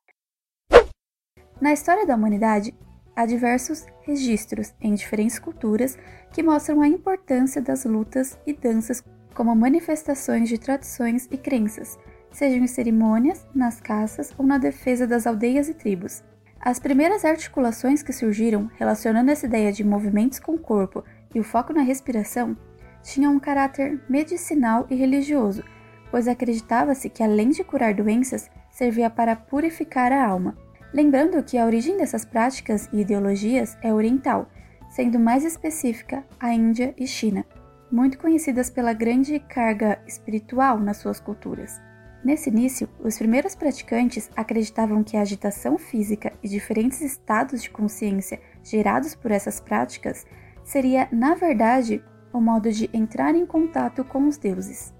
Na 1.61 1.71
história 1.71 2.05
da 2.05 2.15
humanidade, 2.15 2.75
há 3.15 3.25
diversos 3.25 3.85
registros 4.01 4.73
em 4.81 4.93
diferentes 4.93 5.39
culturas 5.39 5.97
que 6.33 6.43
mostram 6.43 6.81
a 6.81 6.87
importância 6.87 7.61
das 7.61 7.85
lutas 7.85 8.37
e 8.45 8.51
danças 8.51 9.01
como 9.33 9.55
manifestações 9.55 10.49
de 10.49 10.57
tradições 10.57 11.25
e 11.31 11.37
crenças, 11.37 11.97
sejam 12.29 12.61
em 12.61 12.67
cerimônias, 12.67 13.47
nas 13.55 13.79
caças 13.79 14.33
ou 14.37 14.45
na 14.45 14.57
defesa 14.57 15.07
das 15.07 15.25
aldeias 15.25 15.69
e 15.69 15.73
tribos. 15.73 16.21
As 16.59 16.77
primeiras 16.77 17.23
articulações 17.23 18.03
que 18.03 18.11
surgiram 18.11 18.69
relacionando 18.75 19.31
essa 19.31 19.45
ideia 19.45 19.71
de 19.71 19.81
movimentos 19.81 20.39
com 20.39 20.55
o 20.55 20.59
corpo 20.59 21.05
e 21.33 21.39
o 21.39 21.43
foco 21.43 21.71
na 21.71 21.83
respiração 21.83 22.57
tinham 23.03 23.33
um 23.33 23.39
caráter 23.39 24.01
medicinal 24.09 24.85
e 24.89 24.95
religioso, 24.95 25.63
pois 26.11 26.27
acreditava-se 26.27 27.09
que 27.09 27.23
além 27.23 27.49
de 27.49 27.63
curar 27.63 27.93
doenças, 27.93 28.49
servia 28.71 29.09
para 29.09 29.35
purificar 29.35 30.11
a 30.11 30.25
alma. 30.25 30.57
Lembrando 30.93 31.43
que 31.43 31.57
a 31.57 31.65
origem 31.65 31.97
dessas 31.97 32.25
práticas 32.25 32.89
e 32.91 33.01
ideologias 33.01 33.77
é 33.81 33.93
oriental, 33.93 34.49
sendo 34.89 35.19
mais 35.19 35.43
específica 35.43 36.23
a 36.39 36.53
Índia 36.53 36.93
e 36.97 37.05
China, 37.05 37.45
muito 37.91 38.17
conhecidas 38.17 38.69
pela 38.69 38.93
grande 38.93 39.39
carga 39.39 39.99
espiritual 40.07 40.79
nas 40.79 40.97
suas 40.97 41.19
culturas. 41.19 41.79
Nesse 42.23 42.49
início, 42.49 42.89
os 42.99 43.17
primeiros 43.17 43.55
praticantes 43.55 44.29
acreditavam 44.35 45.03
que 45.03 45.15
a 45.15 45.21
agitação 45.21 45.77
física 45.77 46.33
e 46.43 46.49
diferentes 46.49 47.01
estados 47.01 47.63
de 47.63 47.69
consciência 47.69 48.41
gerados 48.61 49.15
por 49.15 49.31
essas 49.31 49.61
práticas 49.61 50.25
seria, 50.63 51.07
na 51.11 51.33
verdade, 51.35 52.03
o 52.31 52.39
modo 52.39 52.71
de 52.71 52.89
entrar 52.93 53.35
em 53.35 53.45
contato 53.45 54.03
com 54.03 54.27
os 54.27 54.37
deuses. 54.37 54.93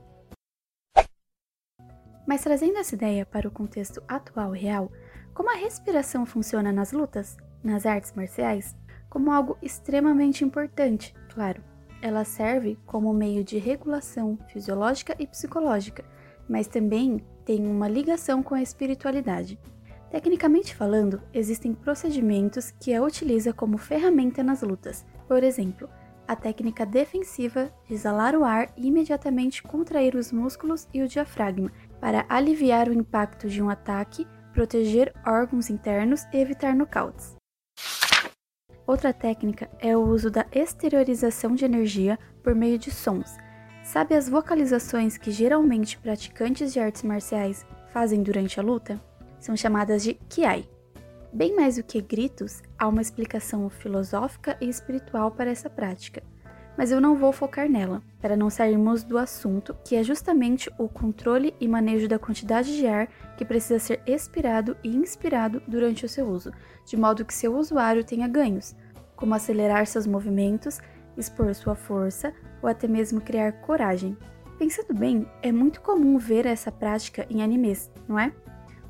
Mas 2.27 2.43
trazendo 2.43 2.77
essa 2.77 2.95
ideia 2.95 3.25
para 3.25 3.47
o 3.47 3.51
contexto 3.51 4.03
atual 4.07 4.51
real, 4.51 4.91
como 5.33 5.51
a 5.51 5.55
respiração 5.55 6.25
funciona 6.25 6.71
nas 6.71 6.91
lutas, 6.91 7.37
nas 7.63 7.85
artes 7.85 8.13
marciais, 8.13 8.75
como 9.09 9.31
algo 9.31 9.57
extremamente 9.61 10.43
importante, 10.43 11.13
claro. 11.33 11.63
Ela 12.01 12.23
serve 12.23 12.77
como 12.85 13.13
meio 13.13 13.43
de 13.43 13.57
regulação 13.57 14.37
fisiológica 14.47 15.15
e 15.19 15.27
psicológica 15.27 16.05
mas 16.49 16.67
também 16.67 17.23
tem 17.45 17.65
uma 17.67 17.87
ligação 17.87 18.41
com 18.41 18.55
a 18.55 18.61
espiritualidade. 18.61 19.59
Tecnicamente 20.09 20.75
falando, 20.75 21.21
existem 21.31 21.73
procedimentos 21.73 22.71
que 22.71 22.93
a 22.95 23.03
utiliza 23.03 23.53
como 23.53 23.77
ferramenta 23.77 24.41
nas 24.41 24.63
lutas. 24.63 25.05
Por 25.27 25.43
exemplo, 25.43 25.87
a 26.29 26.35
técnica 26.35 26.85
defensiva 26.85 27.71
de 27.87 27.93
exalar 27.93 28.35
o 28.35 28.43
ar 28.43 28.71
e 28.77 28.87
imediatamente 28.87 29.63
contrair 29.63 30.15
os 30.15 30.31
músculos 30.31 30.87
e 30.93 31.01
o 31.01 31.07
diafragma 31.07 31.71
para 31.99 32.25
aliviar 32.29 32.87
o 32.87 32.93
impacto 32.93 33.49
de 33.49 33.61
um 33.61 33.69
ataque, 33.69 34.27
proteger 34.53 35.13
órgãos 35.25 35.69
internos 35.69 36.23
e 36.31 36.37
evitar 36.37 36.75
nocautes. 36.75 37.35
Outra 38.85 39.11
técnica 39.11 39.69
é 39.79 39.95
o 39.97 40.01
uso 40.01 40.31
da 40.31 40.45
exteriorização 40.51 41.55
de 41.55 41.65
energia 41.65 42.17
por 42.43 42.55
meio 42.55 42.77
de 42.77 42.91
sons 42.91 43.37
Sabe 43.91 44.13
as 44.13 44.29
vocalizações 44.29 45.17
que 45.17 45.31
geralmente 45.31 45.97
praticantes 45.97 46.71
de 46.71 46.79
artes 46.79 47.01
marciais 47.01 47.65
fazem 47.91 48.21
durante 48.21 48.59
a 48.59 48.63
luta? 48.63 49.01
São 49.39 49.57
chamadas 49.57 50.03
de 50.03 50.13
kiai. 50.29 50.69
Bem 51.31 51.55
mais 51.55 51.75
do 51.75 51.83
que 51.83 52.01
gritos, 52.01 52.63
há 52.77 52.87
uma 52.87 53.01
explicação 53.01 53.69
filosófica 53.69 54.57
e 54.59 54.67
espiritual 54.67 55.29
para 55.29 55.51
essa 55.51 55.69
prática, 55.69 56.23
mas 56.75 56.91
eu 56.91 56.99
não 56.99 57.15
vou 57.15 57.31
focar 57.31 57.69
nela, 57.69 58.01
para 58.19 58.35
não 58.35 58.49
sairmos 58.49 59.03
do 59.03 59.15
assunto, 59.15 59.75
que 59.85 59.95
é 59.95 60.03
justamente 60.03 60.71
o 60.79 60.89
controle 60.89 61.53
e 61.59 61.67
manejo 61.67 62.07
da 62.07 62.17
quantidade 62.17 62.75
de 62.75 62.87
ar 62.87 63.07
que 63.37 63.45
precisa 63.45 63.77
ser 63.77 64.01
expirado 64.07 64.75
e 64.83 64.95
inspirado 64.95 65.61
durante 65.67 66.03
o 66.03 66.09
seu 66.09 66.27
uso, 66.27 66.51
de 66.83 66.97
modo 66.97 67.23
que 67.23 67.33
seu 67.33 67.55
usuário 67.55 68.03
tenha 68.03 68.27
ganhos, 68.27 68.75
como 69.15 69.35
acelerar 69.35 69.85
seus 69.85 70.07
movimentos, 70.07 70.79
expor 71.15 71.53
sua 71.53 71.75
força, 71.75 72.33
ou 72.59 72.67
até 72.67 72.87
mesmo 72.87 73.21
criar 73.21 73.51
coragem. 73.61 74.17
Pensando 74.57 74.93
bem, 74.97 75.29
é 75.43 75.51
muito 75.51 75.79
comum 75.79 76.17
ver 76.17 76.47
essa 76.47 76.71
prática 76.71 77.27
em 77.29 77.43
animes, 77.43 77.91
não 78.07 78.17
é? 78.17 78.33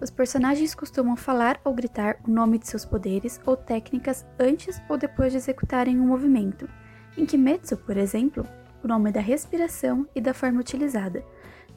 Os 0.01 0.10
personagens 0.10 0.74
costumam 0.74 1.18
falar 1.18 1.60
ou 1.63 1.74
gritar 1.74 2.18
o 2.25 2.32
nome 2.32 2.58
de 2.58 2.68
seus 2.68 2.86
poderes 2.86 3.39
ou 3.46 3.58
técnicas 3.58 4.25
antes 4.39 4.82
ou 4.88 4.98
depois 4.98 5.34
de 5.34 5.38
executarem 5.38 6.00
um 6.00 6.08
movimento. 6.08 6.70
Em 7.18 7.25
Kimetsu, 7.25 7.75
por 7.75 7.98
exemplo, 7.98 8.46
o 8.82 8.88
nome 8.88 9.10
é 9.10 9.13
da 9.13 9.20
respiração 9.20 10.08
e 10.15 10.22
da 10.22 10.34
forma 10.34 10.62
utilizada. 10.62 11.22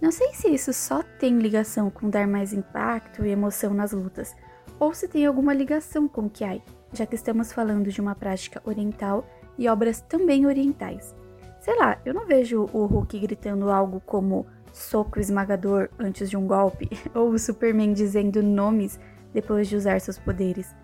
Não 0.01 0.13
sei 0.13 0.35
se 0.35 0.49
isso 0.49 0.73
só 0.73 1.03
tem 1.19 1.39
ligação 1.39 1.91
com 1.91 2.09
dar 2.09 2.29
mais 2.29 2.53
impacto 2.53 3.27
e 3.27 3.31
emoção 3.31 3.75
nas 3.75 3.93
lutas, 3.93 4.37
ou 4.79 4.95
se 4.95 5.09
tem 5.09 5.27
alguma 5.27 5.53
ligação 5.53 6.07
com 6.07 6.31
Kiai, 6.31 6.63
já 6.93 7.07
que 7.07 7.17
estamos 7.17 7.53
falando 7.53 7.91
de 7.91 8.01
uma 8.01 8.15
prática 8.15 8.63
oriental 8.65 9.27
e 9.59 9.69
obras 9.69 10.01
também 10.01 10.47
orientais. 10.47 11.15
Sei 11.61 11.77
lá, 11.77 12.01
eu 12.05 12.15
não 12.15 12.27
vejo 12.27 12.69
o 12.73 12.87
Hulk 12.87 13.19
gritando 13.19 13.71
algo 13.71 14.01
como 14.01 14.47
soco 14.73 15.21
esmagador 15.21 15.89
antes 15.99 16.31
de 16.31 16.37
um 16.37 16.47
golpe, 16.47 16.89
ou 17.15 17.31
o 17.31 17.39
Superman 17.39 17.93
dizendo 17.93 18.43
nomes 18.43 18.99
depois 19.33 19.69
de 19.69 19.77
usar 19.77 20.01
seus 20.01 20.19
poderes. 20.19 20.75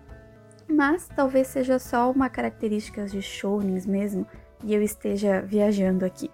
Mas 0.67 1.07
talvez 1.15 1.47
seja 1.47 1.79
só 1.79 2.11
uma 2.11 2.29
característica 2.29 3.05
de 3.05 3.21
shounens 3.21 3.85
mesmo, 3.85 4.25
e 4.63 4.73
eu 4.73 4.81
esteja 4.81 5.41
viajando 5.41 6.05
aqui. 6.05 6.29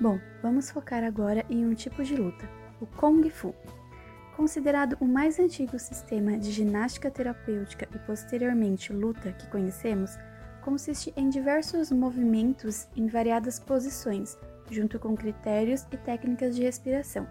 Bom, 0.00 0.20
vamos 0.42 0.70
focar 0.70 1.02
agora 1.02 1.44
em 1.50 1.66
um 1.66 1.74
tipo 1.74 2.04
de 2.04 2.14
luta, 2.14 2.48
o 2.80 2.86
Kung 2.86 3.28
Fu. 3.30 3.52
Considerado 4.36 4.96
o 5.00 5.04
mais 5.04 5.40
antigo 5.40 5.76
sistema 5.76 6.38
de 6.38 6.52
ginástica 6.52 7.10
terapêutica 7.10 7.88
e 7.92 7.98
posteriormente 7.98 8.92
luta 8.92 9.32
que 9.32 9.48
conhecemos, 9.48 10.16
consiste 10.62 11.12
em 11.16 11.28
diversos 11.28 11.90
movimentos 11.90 12.86
em 12.94 13.08
variadas 13.08 13.58
posições, 13.58 14.38
junto 14.70 14.98
com 14.98 15.16
critérios 15.16 15.86
e 15.90 15.96
técnicas 15.96 16.54
de 16.54 16.62
respiração. 16.62 17.26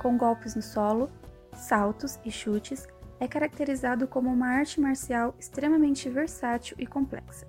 Com 0.00 0.16
golpes 0.16 0.54
no 0.54 0.62
solo, 0.62 1.10
saltos 1.52 2.18
e 2.24 2.30
chutes, 2.30 2.86
é 3.20 3.28
caracterizado 3.28 4.06
como 4.06 4.30
uma 4.30 4.48
arte 4.48 4.80
marcial 4.80 5.34
extremamente 5.38 6.08
versátil 6.08 6.76
e 6.78 6.86
complexa. 6.86 7.46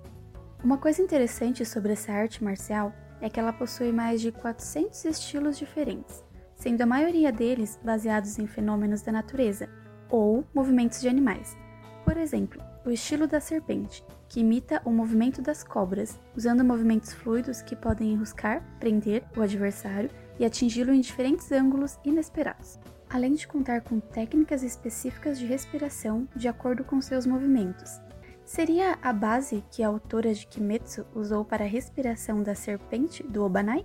Uma 0.62 0.78
coisa 0.78 1.02
interessante 1.02 1.64
sobre 1.64 1.92
essa 1.92 2.12
arte 2.12 2.42
marcial 2.42 2.92
é 3.20 3.28
que 3.28 3.38
ela 3.38 3.52
possui 3.52 3.92
mais 3.92 4.20
de 4.20 4.32
400 4.32 5.04
estilos 5.04 5.58
diferentes, 5.58 6.24
sendo 6.54 6.82
a 6.82 6.86
maioria 6.86 7.32
deles 7.32 7.78
baseados 7.84 8.38
em 8.38 8.46
fenômenos 8.46 9.02
da 9.02 9.12
natureza 9.12 9.68
ou 10.08 10.44
movimentos 10.54 11.00
de 11.00 11.08
animais. 11.08 11.56
Por 12.04 12.16
exemplo, 12.16 12.62
o 12.86 12.92
estilo 12.92 13.26
da 13.26 13.40
serpente, 13.40 14.04
que 14.28 14.40
imita 14.40 14.80
o 14.84 14.90
movimento 14.90 15.42
das 15.42 15.64
cobras, 15.64 16.18
usando 16.36 16.64
movimentos 16.64 17.12
fluidos 17.12 17.60
que 17.60 17.74
podem 17.74 18.12
enroscar, 18.12 18.62
prender 18.78 19.24
o 19.36 19.42
adversário 19.42 20.08
e 20.38 20.44
atingi-lo 20.44 20.92
em 20.92 21.00
diferentes 21.00 21.50
ângulos 21.50 21.98
inesperados, 22.04 22.78
além 23.10 23.34
de 23.34 23.46
contar 23.46 23.82
com 23.82 23.98
técnicas 23.98 24.62
específicas 24.62 25.38
de 25.38 25.46
respiração 25.46 26.28
de 26.36 26.48
acordo 26.48 26.84
com 26.84 27.00
seus 27.00 27.26
movimentos. 27.26 28.00
Seria 28.44 28.96
a 29.02 29.12
base 29.12 29.64
que 29.72 29.82
a 29.82 29.88
autora 29.88 30.32
de 30.32 30.46
Kimetsu 30.46 31.04
usou 31.14 31.44
para 31.44 31.64
a 31.64 31.68
respiração 31.68 32.42
da 32.42 32.54
serpente 32.54 33.22
do 33.24 33.42
Obanai? 33.42 33.84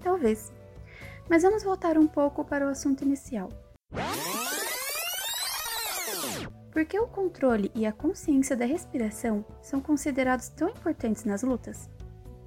Talvez. 0.00 0.50
Mas 1.28 1.42
vamos 1.42 1.62
voltar 1.62 1.98
um 1.98 2.06
pouco 2.06 2.42
para 2.42 2.66
o 2.66 2.70
assunto 2.70 3.04
inicial. 3.04 3.50
Por 6.72 6.86
que 6.86 6.98
o 6.98 7.06
controle 7.06 7.70
e 7.74 7.84
a 7.84 7.92
consciência 7.92 8.56
da 8.56 8.64
respiração 8.64 9.44
são 9.60 9.78
considerados 9.78 10.48
tão 10.48 10.70
importantes 10.70 11.24
nas 11.24 11.42
lutas? 11.42 11.90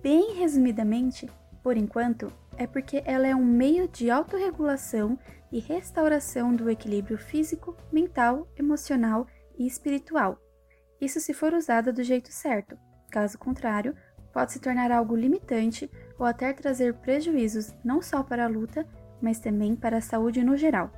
Bem 0.02 0.34
resumidamente, 0.34 1.30
por 1.62 1.78
enquanto, 1.78 2.34
é 2.58 2.66
porque 2.66 3.04
ela 3.06 3.28
é 3.28 3.36
um 3.36 3.46
meio 3.46 3.88
de 3.88 4.10
autorregulação 4.10 5.18
e 5.52 5.60
restauração 5.60 6.56
do 6.56 6.72
equilíbrio 6.72 7.20
físico, 7.20 7.78
mental, 7.92 8.48
emocional 8.58 9.28
e 9.60 9.68
espiritual. 9.68 10.40
Isso 11.00 11.20
se 11.20 11.32
for 11.34 11.54
usada 11.54 11.94
do 11.94 12.04
jeito 12.04 12.32
certo. 12.32 12.76
Caso 13.12 13.38
contrário, 13.38 13.96
pode 14.34 14.54
se 14.54 14.60
tornar 14.60 14.92
algo 14.92 15.16
limitante 15.16 15.90
ou 16.18 16.26
até 16.26 16.52
trazer 16.52 16.96
prejuízos 16.96 17.76
não 17.84 18.02
só 18.02 18.24
para 18.24 18.46
a 18.46 18.50
luta, 18.50 18.88
mas 19.22 19.40
também 19.40 19.76
para 19.76 19.98
a 19.98 20.02
saúde 20.02 20.44
no 20.44 20.58
geral. 20.58 20.92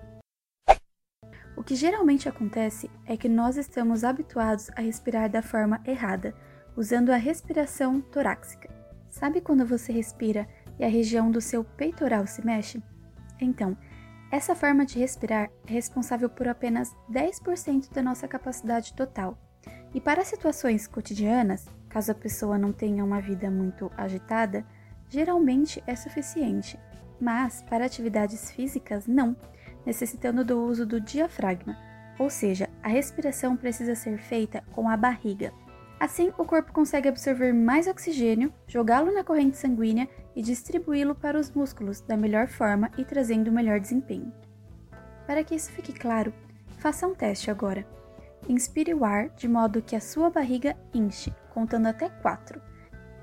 O 1.57 1.63
que 1.63 1.75
geralmente 1.75 2.29
acontece 2.29 2.87
é 3.03 3.17
que 3.17 3.27
nós 3.27 3.57
estamos 3.57 4.03
habituados 4.03 4.69
a 4.75 4.81
respirar 4.81 5.27
da 5.27 5.41
forma 5.41 5.81
errada, 5.87 6.35
usando 6.75 7.09
a 7.09 7.17
respiração 7.17 7.99
torácica. 7.99 8.69
Sabe 9.09 9.41
quando 9.41 9.65
você 9.65 9.91
respira 9.91 10.47
e 10.77 10.85
a 10.85 10.87
região 10.87 11.31
do 11.31 11.41
seu 11.41 11.63
peitoral 11.63 12.27
se 12.27 12.45
mexe? 12.45 12.79
Então, 13.41 13.75
essa 14.31 14.53
forma 14.53 14.85
de 14.85 14.99
respirar 14.99 15.49
é 15.65 15.73
responsável 15.73 16.29
por 16.29 16.47
apenas 16.47 16.95
10% 17.11 17.91
da 17.91 18.03
nossa 18.03 18.27
capacidade 18.27 18.93
total. 18.93 19.35
E 19.95 19.99
para 19.99 20.23
situações 20.23 20.85
cotidianas, 20.85 21.65
caso 21.89 22.11
a 22.11 22.15
pessoa 22.15 22.59
não 22.59 22.71
tenha 22.71 23.03
uma 23.03 23.19
vida 23.19 23.49
muito 23.49 23.91
agitada, 23.97 24.63
geralmente 25.09 25.83
é 25.87 25.95
suficiente. 25.95 26.77
Mas 27.19 27.63
para 27.63 27.85
atividades 27.85 28.51
físicas, 28.51 29.07
não 29.07 29.35
necessitando 29.87 30.43
do 30.43 30.61
uso 30.61 30.85
do 30.85 30.99
diafragma, 30.99 31.77
ou 32.19 32.29
seja, 32.29 32.69
a 32.83 32.89
respiração 32.89 33.55
precisa 33.55 33.95
ser 33.95 34.17
feita 34.17 34.61
com 34.73 34.89
a 34.89 34.97
barriga. 34.97 35.53
Assim, 35.97 36.29
o 36.37 36.43
corpo 36.43 36.73
consegue 36.73 37.07
absorver 37.07 37.53
mais 37.53 37.87
oxigênio, 37.87 38.53
jogá-lo 38.67 39.13
na 39.13 39.23
corrente 39.23 39.55
sanguínea 39.55 40.09
e 40.35 40.41
distribuí-lo 40.41 41.15
para 41.15 41.39
os 41.39 41.49
músculos 41.51 42.01
da 42.01 42.17
melhor 42.17 42.49
forma 42.49 42.91
e 42.97 43.05
trazendo 43.05 43.49
melhor 43.49 43.79
desempenho. 43.79 44.31
Para 45.25 45.41
que 45.41 45.55
isso 45.55 45.71
fique 45.71 45.93
claro, 45.93 46.33
faça 46.79 47.07
um 47.07 47.15
teste 47.15 47.49
agora. 47.49 47.87
Inspire 48.47 48.93
o 48.93 49.05
ar 49.05 49.29
de 49.29 49.47
modo 49.47 49.81
que 49.81 49.95
a 49.95 50.01
sua 50.01 50.29
barriga 50.29 50.75
enche, 50.93 51.33
contando 51.53 51.87
até 51.87 52.09
4, 52.09 52.61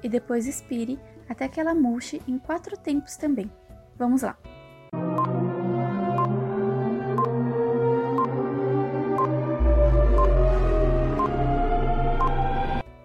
e 0.02 0.08
depois 0.08 0.46
expire 0.46 0.98
até 1.28 1.46
que 1.46 1.60
ela 1.60 1.74
murche 1.74 2.22
em 2.26 2.38
quatro 2.38 2.74
tempos 2.76 3.16
também. 3.16 3.52
Vamos 3.96 4.22
lá! 4.22 4.36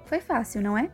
Foi 0.10 0.20
fácil, 0.20 0.60
não 0.64 0.76
é? 0.76 0.90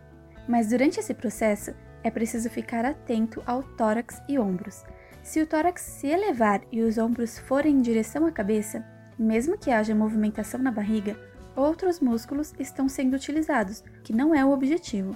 Mas 0.45 0.67
durante 0.67 0.99
esse 0.99 1.13
processo 1.13 1.73
é 2.03 2.11
preciso 2.11 2.49
ficar 2.49 2.83
atento 2.83 3.41
ao 3.45 3.63
tórax 3.63 4.21
e 4.27 4.37
ombros. 4.37 4.83
Se 5.23 5.41
o 5.41 5.47
tórax 5.47 5.81
se 5.81 6.07
elevar 6.07 6.61
e 6.69 6.81
os 6.81 6.97
ombros 6.97 7.39
forem 7.39 7.77
em 7.77 7.81
direção 7.81 8.25
à 8.25 8.31
cabeça, 8.31 8.85
mesmo 9.17 9.57
que 9.57 9.71
haja 9.71 9.95
movimentação 9.95 10.59
na 10.59 10.69
barriga, 10.69 11.17
outros 11.55 12.01
músculos 12.01 12.53
estão 12.59 12.89
sendo 12.89 13.15
utilizados, 13.15 13.81
que 14.03 14.11
não 14.11 14.35
é 14.35 14.43
o 14.43 14.51
objetivo. 14.51 15.15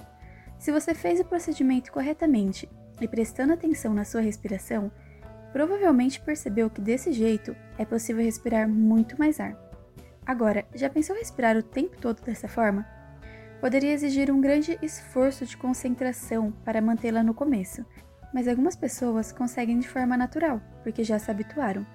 Se 0.58 0.72
você 0.72 0.94
fez 0.94 1.20
o 1.20 1.24
procedimento 1.26 1.92
corretamente 1.92 2.66
e 3.02 3.06
prestando 3.06 3.52
atenção 3.52 3.92
na 3.92 4.04
sua 4.06 4.22
respiração, 4.22 4.90
provavelmente 5.52 6.22
percebeu 6.22 6.70
que 6.70 6.80
desse 6.80 7.12
jeito 7.12 7.54
é 7.76 7.84
possível 7.84 8.24
respirar 8.24 8.66
muito 8.66 9.18
mais 9.18 9.38
ar. 9.38 9.54
Agora, 10.24 10.64
já 10.74 10.88
pensou 10.88 11.14
respirar 11.14 11.54
o 11.54 11.62
tempo 11.62 12.00
todo 12.00 12.22
dessa 12.22 12.48
forma? 12.48 12.99
Poderia 13.60 13.92
exigir 13.92 14.30
um 14.30 14.40
grande 14.40 14.78
esforço 14.80 15.44
de 15.44 15.56
concentração 15.56 16.50
para 16.64 16.80
mantê-la 16.80 17.22
no 17.22 17.34
começo, 17.34 17.84
mas 18.32 18.48
algumas 18.48 18.74
pessoas 18.74 19.32
conseguem 19.32 19.78
de 19.78 19.88
forma 19.88 20.16
natural, 20.16 20.60
porque 20.82 21.04
já 21.04 21.18
se 21.18 21.30
habituaram. 21.30 21.86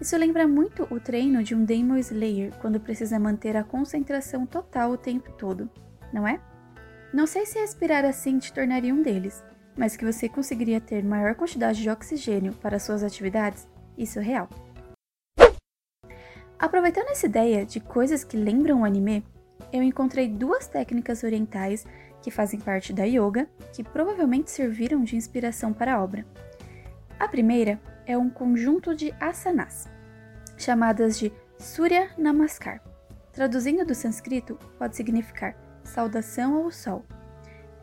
Isso 0.00 0.16
lembra 0.16 0.46
muito 0.48 0.88
o 0.90 0.98
treino 0.98 1.42
de 1.42 1.54
um 1.54 1.64
Demon 1.64 1.96
Slayer 1.98 2.52
quando 2.60 2.80
precisa 2.80 3.18
manter 3.18 3.56
a 3.56 3.62
concentração 3.62 4.44
total 4.44 4.90
o 4.90 4.98
tempo 4.98 5.32
todo, 5.32 5.70
não 6.12 6.26
é? 6.26 6.40
Não 7.12 7.28
sei 7.28 7.46
se 7.46 7.60
respirar 7.60 8.04
assim 8.04 8.38
te 8.38 8.52
tornaria 8.52 8.92
um 8.92 9.00
deles, 9.00 9.42
mas 9.76 9.96
que 9.96 10.04
você 10.04 10.28
conseguiria 10.28 10.80
ter 10.80 11.04
maior 11.04 11.36
quantidade 11.36 11.80
de 11.80 11.88
oxigênio 11.88 12.52
para 12.54 12.80
suas 12.80 13.04
atividades, 13.04 13.68
isso 13.96 14.18
é 14.18 14.22
real. 14.22 14.48
Aproveitando 16.58 17.10
essa 17.10 17.26
ideia 17.26 17.64
de 17.64 17.78
coisas 17.78 18.24
que 18.24 18.36
lembram 18.36 18.80
o 18.80 18.84
anime, 18.84 19.24
eu 19.74 19.82
encontrei 19.82 20.28
duas 20.28 20.68
técnicas 20.68 21.24
orientais 21.24 21.84
que 22.22 22.30
fazem 22.30 22.60
parte 22.60 22.92
da 22.92 23.02
yoga 23.02 23.48
que 23.72 23.82
provavelmente 23.82 24.48
serviram 24.48 25.02
de 25.02 25.16
inspiração 25.16 25.72
para 25.72 25.94
a 25.94 26.00
obra. 26.02 26.24
A 27.18 27.26
primeira 27.26 27.80
é 28.06 28.16
um 28.16 28.30
conjunto 28.30 28.94
de 28.94 29.12
asanas, 29.20 29.88
chamadas 30.56 31.18
de 31.18 31.32
Surya 31.58 32.08
Namaskar. 32.16 32.80
Traduzindo 33.32 33.84
do 33.84 33.96
sânscrito, 33.96 34.56
pode 34.78 34.94
significar 34.94 35.56
saudação 35.82 36.54
ao 36.54 36.70
sol. 36.70 37.04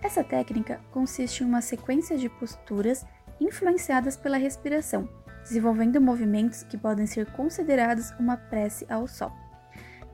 Essa 0.02 0.24
técnica 0.24 0.80
consiste 0.92 1.44
em 1.44 1.46
uma 1.46 1.60
sequência 1.60 2.18
de 2.18 2.30
posturas 2.30 3.06
influenciadas 3.38 4.16
pela 4.16 4.38
respiração, 4.38 5.10
desenvolvendo 5.44 6.00
movimentos 6.00 6.64
que 6.64 6.78
podem 6.78 7.06
ser 7.06 7.26
considerados 7.34 8.12
uma 8.12 8.38
prece 8.38 8.86
ao 8.90 9.10
sol. 9.10 9.51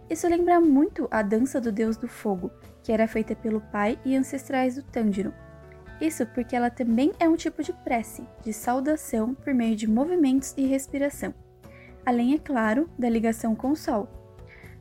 Isso 0.10 0.28
lembra 0.28 0.60
muito 0.62 1.08
a 1.12 1.22
dança 1.22 1.60
do 1.60 1.72
deus 1.72 1.98
do 1.98 2.08
fogo, 2.08 2.50
que 2.82 2.92
era 2.92 3.08
feita 3.08 3.36
pelo 3.36 3.60
pai 3.60 4.00
e 4.06 4.16
ancestrais 4.16 4.76
do 4.76 4.84
Tanjiro. 4.84 5.34
Isso 6.00 6.26
porque 6.28 6.56
ela 6.56 6.70
também 6.70 7.12
é 7.20 7.28
um 7.28 7.36
tipo 7.36 7.62
de 7.62 7.74
prece, 7.74 8.24
de 8.44 8.54
saudação 8.54 9.34
por 9.34 9.54
meio 9.54 9.76
de 9.76 9.88
movimentos 9.88 10.54
e 10.56 10.66
respiração, 10.66 11.34
além, 12.06 12.36
é 12.36 12.38
claro, 12.38 12.90
da 12.98 13.10
ligação 13.10 13.54
com 13.54 13.72
o 13.72 13.76
sol. 13.76 14.08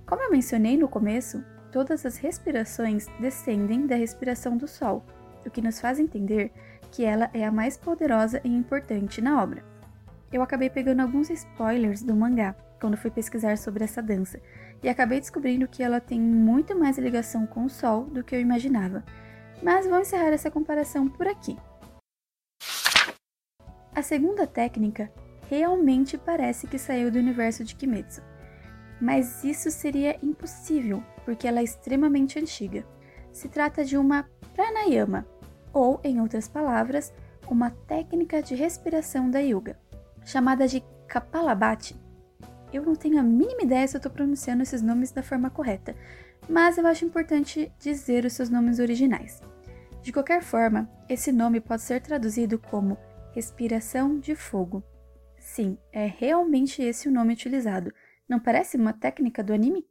Como 0.07 0.23
eu 0.23 0.31
mencionei 0.31 0.77
no 0.77 0.89
começo, 0.89 1.43
todas 1.73 2.07
as 2.07 2.17
respirações 2.17 3.07
descendem 3.19 3.87
da 3.87 3.97
respiração 3.97 4.57
do 4.57 4.69
sol, 4.69 5.05
o 5.45 5.51
que 5.51 5.63
nos 5.63 5.81
faz 5.81 5.99
entender 5.99 6.53
que 6.93 7.05
ela 7.05 7.29
é 7.35 7.45
a 7.45 7.51
mais 7.51 7.77
poderosa 7.77 8.41
e 8.45 8.49
importante 8.49 9.21
na 9.21 9.43
obra. 9.43 9.65
Eu 10.33 10.43
acabei 10.43 10.71
pegando 10.71 11.01
alguns 11.01 11.31
spoilers 11.31 12.03
do 12.03 12.15
mangá 12.15 12.55
quando 12.81 12.97
fui 12.97 13.11
pesquisar 13.11 13.57
sobre 13.59 13.85
essa 13.85 14.03
dança, 14.03 14.41
e 14.83 14.89
acabei 14.89 15.21
descobrindo 15.21 15.69
que 15.69 15.83
ela 15.83 16.01
tem 16.01 16.21
muito 16.21 16.79
mais 16.79 16.99
ligação 16.99 17.47
com 17.47 17.65
o 17.65 17.71
Sol 17.71 18.05
do 18.05 18.23
que 18.23 18.35
eu 18.35 18.41
imaginava. 18.41 19.05
Mas 19.63 19.87
vou 19.87 19.99
encerrar 19.99 20.29
essa 20.29 20.51
comparação 20.51 21.09
por 21.09 21.27
aqui. 21.27 21.57
A 23.95 24.03
segunda 24.03 24.47
técnica 24.47 25.11
realmente 25.49 26.19
parece 26.19 26.67
que 26.67 26.79
saiu 26.79 27.11
do 27.11 27.19
universo 27.19 27.65
de 27.65 27.75
Kimetsu, 27.75 28.23
mas 29.01 29.43
isso 29.43 29.71
seria 29.71 30.19
impossível 30.23 31.03
porque 31.25 31.49
ela 31.49 31.61
é 31.61 31.65
extremamente 31.65 32.39
antiga. 32.39 32.85
Se 33.33 33.49
trata 33.49 33.85
de 33.85 33.97
uma 33.97 34.29
pranayama, 34.55 35.27
ou, 35.73 36.01
em 36.03 36.21
outras 36.21 36.49
palavras, 36.49 37.13
uma 37.49 37.71
técnica 37.71 38.43
de 38.43 38.55
respiração 38.55 39.31
da 39.31 39.41
yoga, 39.41 39.79
chamada 40.25 40.67
de 40.67 40.83
Kapalabhati 41.07 42.06
eu 42.73 42.83
não 42.83 42.95
tenho 42.95 43.19
a 43.19 43.23
mínima 43.23 43.63
ideia 43.63 43.87
se 43.87 43.97
eu 43.97 43.99
estou 43.99 44.13
pronunciando 44.13 44.63
esses 44.63 44.83
nomes 44.83 45.13
da 45.13 45.23
forma 45.23 45.51
correta, 45.51 45.95
mas 46.49 46.79
eu 46.79 46.87
acho 46.87 47.05
importante 47.05 47.73
dizer 47.79 48.25
os 48.25 48.33
seus 48.33 48.49
nomes 48.49 48.79
originais. 48.79 49.41
De 50.03 50.13
qualquer 50.13 50.43
forma, 50.43 50.89
esse 51.09 51.33
nome 51.33 51.61
pode 51.61 51.83
ser 51.83 52.01
traduzido 52.01 52.59
como 52.59 52.97
respiração 53.33 54.19
de 54.21 54.35
fogo. 54.35 54.83
Sim, 55.39 55.77
é 55.93 56.07
realmente 56.07 56.83
esse 56.83 57.09
o 57.09 57.13
nome 57.13 57.33
utilizado. 57.33 57.93
Não 58.29 58.39
parece 58.39 58.77
uma 58.77 58.93
técnica 58.93 59.43
do 59.43 59.53
anime? 59.53 59.87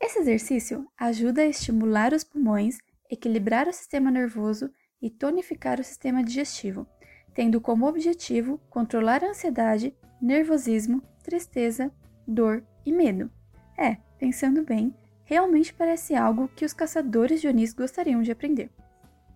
Esse 0.00 0.18
exercício 0.18 0.86
ajuda 0.98 1.42
a 1.42 1.46
estimular 1.46 2.12
os 2.12 2.24
pulmões, 2.24 2.78
equilibrar 3.10 3.66
o 3.66 3.72
sistema 3.72 4.10
nervoso 4.10 4.70
e 5.00 5.08
tonificar 5.08 5.80
o 5.80 5.84
sistema 5.84 6.22
digestivo, 6.22 6.86
tendo 7.34 7.60
como 7.60 7.86
objetivo 7.86 8.58
controlar 8.68 9.24
a 9.24 9.30
ansiedade, 9.30 9.96
nervosismo 10.20 11.02
tristeza, 11.24 11.90
dor 12.26 12.62
e 12.84 12.92
medo. 12.92 13.30
É, 13.76 13.96
pensando 14.18 14.62
bem, 14.62 14.94
realmente 15.24 15.72
parece 15.72 16.14
algo 16.14 16.48
que 16.54 16.64
os 16.64 16.74
caçadores 16.74 17.40
de 17.40 17.48
Onis 17.48 17.72
gostariam 17.72 18.22
de 18.22 18.30
aprender. 18.30 18.70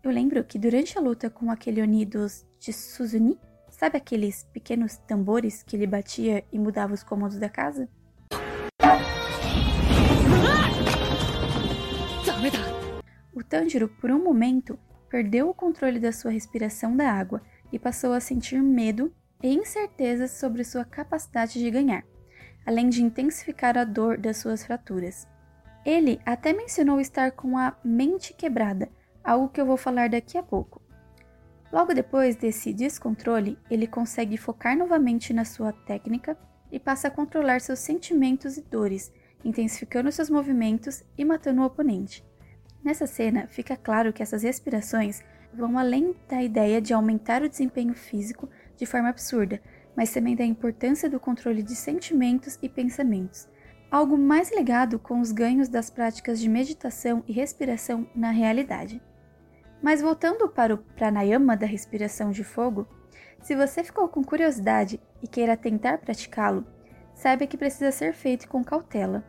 Eu 0.04 0.12
lembro 0.12 0.44
que 0.44 0.58
durante 0.58 0.96
a 0.96 1.00
luta 1.00 1.28
com 1.28 1.50
aquele 1.50 1.82
Oni 1.82 2.04
dos 2.04 2.46
de 2.60 2.72
Suzuni, 2.72 3.38
sabe 3.70 3.96
aqueles 3.96 4.44
pequenos 4.52 4.96
tambores 4.98 5.62
que 5.62 5.74
ele 5.74 5.86
batia 5.86 6.44
e 6.52 6.58
mudava 6.58 6.92
os 6.94 7.02
cômodos 7.02 7.38
da 7.38 7.48
casa? 7.48 7.88
O 13.34 13.42
Tanjiro, 13.42 13.88
por 13.88 14.10
um 14.10 14.22
momento, 14.22 14.78
perdeu 15.08 15.48
o 15.48 15.54
controle 15.54 15.98
da 15.98 16.12
sua 16.12 16.30
respiração 16.30 16.96
da 16.96 17.10
água 17.10 17.40
e 17.72 17.78
passou 17.78 18.12
a 18.12 18.20
sentir 18.20 18.60
medo 18.60 19.12
e 19.42 19.54
incertezas 19.54 20.32
sobre 20.32 20.64
sua 20.64 20.84
capacidade 20.84 21.58
de 21.58 21.70
ganhar, 21.70 22.04
além 22.66 22.88
de 22.88 23.02
intensificar 23.02 23.78
a 23.78 23.84
dor 23.84 24.18
das 24.18 24.38
suas 24.38 24.64
fraturas. 24.64 25.26
Ele 25.84 26.20
até 26.26 26.52
mencionou 26.52 27.00
estar 27.00 27.32
com 27.32 27.56
a 27.56 27.76
mente 27.84 28.34
quebrada, 28.34 28.88
algo 29.22 29.48
que 29.48 29.60
eu 29.60 29.66
vou 29.66 29.76
falar 29.76 30.08
daqui 30.08 30.36
a 30.36 30.42
pouco. 30.42 30.82
Logo 31.72 31.94
depois 31.94 32.34
desse 32.34 32.72
descontrole, 32.72 33.58
ele 33.70 33.86
consegue 33.86 34.36
focar 34.36 34.76
novamente 34.76 35.32
na 35.32 35.44
sua 35.44 35.72
técnica 35.72 36.36
e 36.72 36.78
passa 36.78 37.08
a 37.08 37.10
controlar 37.10 37.60
seus 37.60 37.78
sentimentos 37.78 38.56
e 38.56 38.62
dores, 38.62 39.12
intensificando 39.44 40.10
seus 40.10 40.30
movimentos 40.30 41.04
e 41.16 41.24
matando 41.24 41.62
o 41.62 41.64
oponente. 41.64 42.24
Nessa 42.82 43.06
cena, 43.06 43.46
fica 43.48 43.76
claro 43.76 44.12
que 44.12 44.22
essas 44.22 44.42
respirações 44.42 45.22
vão 45.52 45.78
além 45.78 46.14
da 46.28 46.42
ideia 46.42 46.80
de 46.80 46.92
aumentar 46.92 47.42
o 47.42 47.48
desempenho 47.48 47.94
físico 47.94 48.48
de 48.78 48.86
forma 48.86 49.08
absurda, 49.08 49.60
mas 49.96 50.12
também 50.12 50.36
da 50.36 50.44
importância 50.44 51.10
do 51.10 51.18
controle 51.18 51.62
de 51.62 51.74
sentimentos 51.74 52.56
e 52.62 52.68
pensamentos, 52.68 53.48
algo 53.90 54.16
mais 54.16 54.50
ligado 54.54 54.98
com 54.98 55.20
os 55.20 55.32
ganhos 55.32 55.68
das 55.68 55.90
práticas 55.90 56.38
de 56.38 56.48
meditação 56.48 57.24
e 57.26 57.32
respiração 57.32 58.08
na 58.14 58.30
realidade. 58.30 59.02
Mas 59.82 60.00
voltando 60.00 60.48
para 60.48 60.74
o 60.74 60.78
pranayama 60.78 61.56
da 61.56 61.66
respiração 61.66 62.30
de 62.30 62.44
fogo, 62.44 62.86
se 63.42 63.56
você 63.56 63.82
ficou 63.82 64.08
com 64.08 64.22
curiosidade 64.22 65.00
e 65.22 65.26
queira 65.26 65.56
tentar 65.56 65.98
praticá-lo, 65.98 66.64
saiba 67.14 67.46
que 67.46 67.56
precisa 67.56 67.90
ser 67.90 68.12
feito 68.14 68.48
com 68.48 68.62
cautela. 68.62 69.24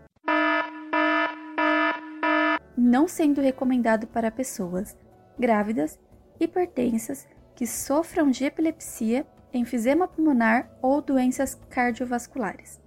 Não 2.77 3.07
sendo 3.07 3.41
recomendado 3.41 4.05
para 4.07 4.31
pessoas 4.31 4.95
grávidas, 5.37 5.99
hipertensas, 6.39 7.27
que 7.55 7.65
sofram 7.67 8.29
de 8.29 8.45
epilepsia, 8.45 9.25
enfisema 9.53 10.07
pulmonar 10.07 10.69
ou 10.81 11.01
doenças 11.01 11.55
cardiovasculares. 11.69 12.79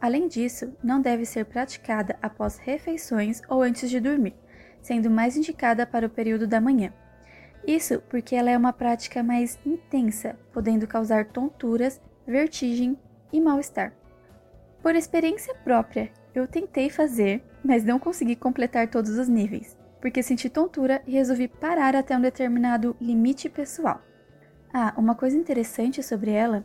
Além 0.00 0.28
disso, 0.28 0.72
não 0.82 1.00
deve 1.00 1.24
ser 1.24 1.44
praticada 1.46 2.16
após 2.22 2.58
refeições 2.58 3.40
ou 3.48 3.62
antes 3.62 3.90
de 3.90 4.00
dormir, 4.00 4.34
sendo 4.80 5.10
mais 5.10 5.36
indicada 5.36 5.86
para 5.86 6.06
o 6.06 6.10
período 6.10 6.46
da 6.46 6.60
manhã. 6.60 6.92
Isso 7.66 8.00
porque 8.08 8.36
ela 8.36 8.50
é 8.50 8.56
uma 8.56 8.72
prática 8.72 9.22
mais 9.22 9.58
intensa, 9.66 10.36
podendo 10.52 10.86
causar 10.86 11.26
tonturas, 11.26 12.00
vertigem 12.26 12.96
e 13.32 13.40
mal-estar. 13.40 13.92
Por 14.82 14.94
experiência 14.94 15.54
própria, 15.64 16.12
eu 16.34 16.46
tentei 16.46 16.88
fazer, 16.88 17.42
mas 17.64 17.82
não 17.82 17.98
consegui 17.98 18.36
completar 18.36 18.88
todos 18.88 19.18
os 19.18 19.26
níveis, 19.26 19.76
porque 20.00 20.22
senti 20.22 20.48
tontura 20.48 21.02
e 21.06 21.12
resolvi 21.12 21.48
parar 21.48 21.96
até 21.96 22.16
um 22.16 22.20
determinado 22.20 22.94
limite 23.00 23.48
pessoal. 23.48 24.00
Ah, 24.78 24.92
uma 24.98 25.14
coisa 25.14 25.38
interessante 25.38 26.02
sobre 26.02 26.32
ela 26.32 26.62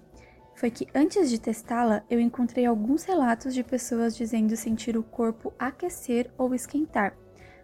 foi 0.53 0.69
que 0.69 0.85
antes 0.93 1.29
de 1.29 1.39
testá-la, 1.39 2.03
eu 2.09 2.19
encontrei 2.19 2.65
alguns 2.65 3.05
relatos 3.05 3.53
de 3.53 3.63
pessoas 3.63 4.17
dizendo 4.17 4.53
sentir 4.57 4.97
o 4.97 5.03
corpo 5.03 5.53
aquecer 5.57 6.29
ou 6.37 6.53
esquentar, 6.53 7.15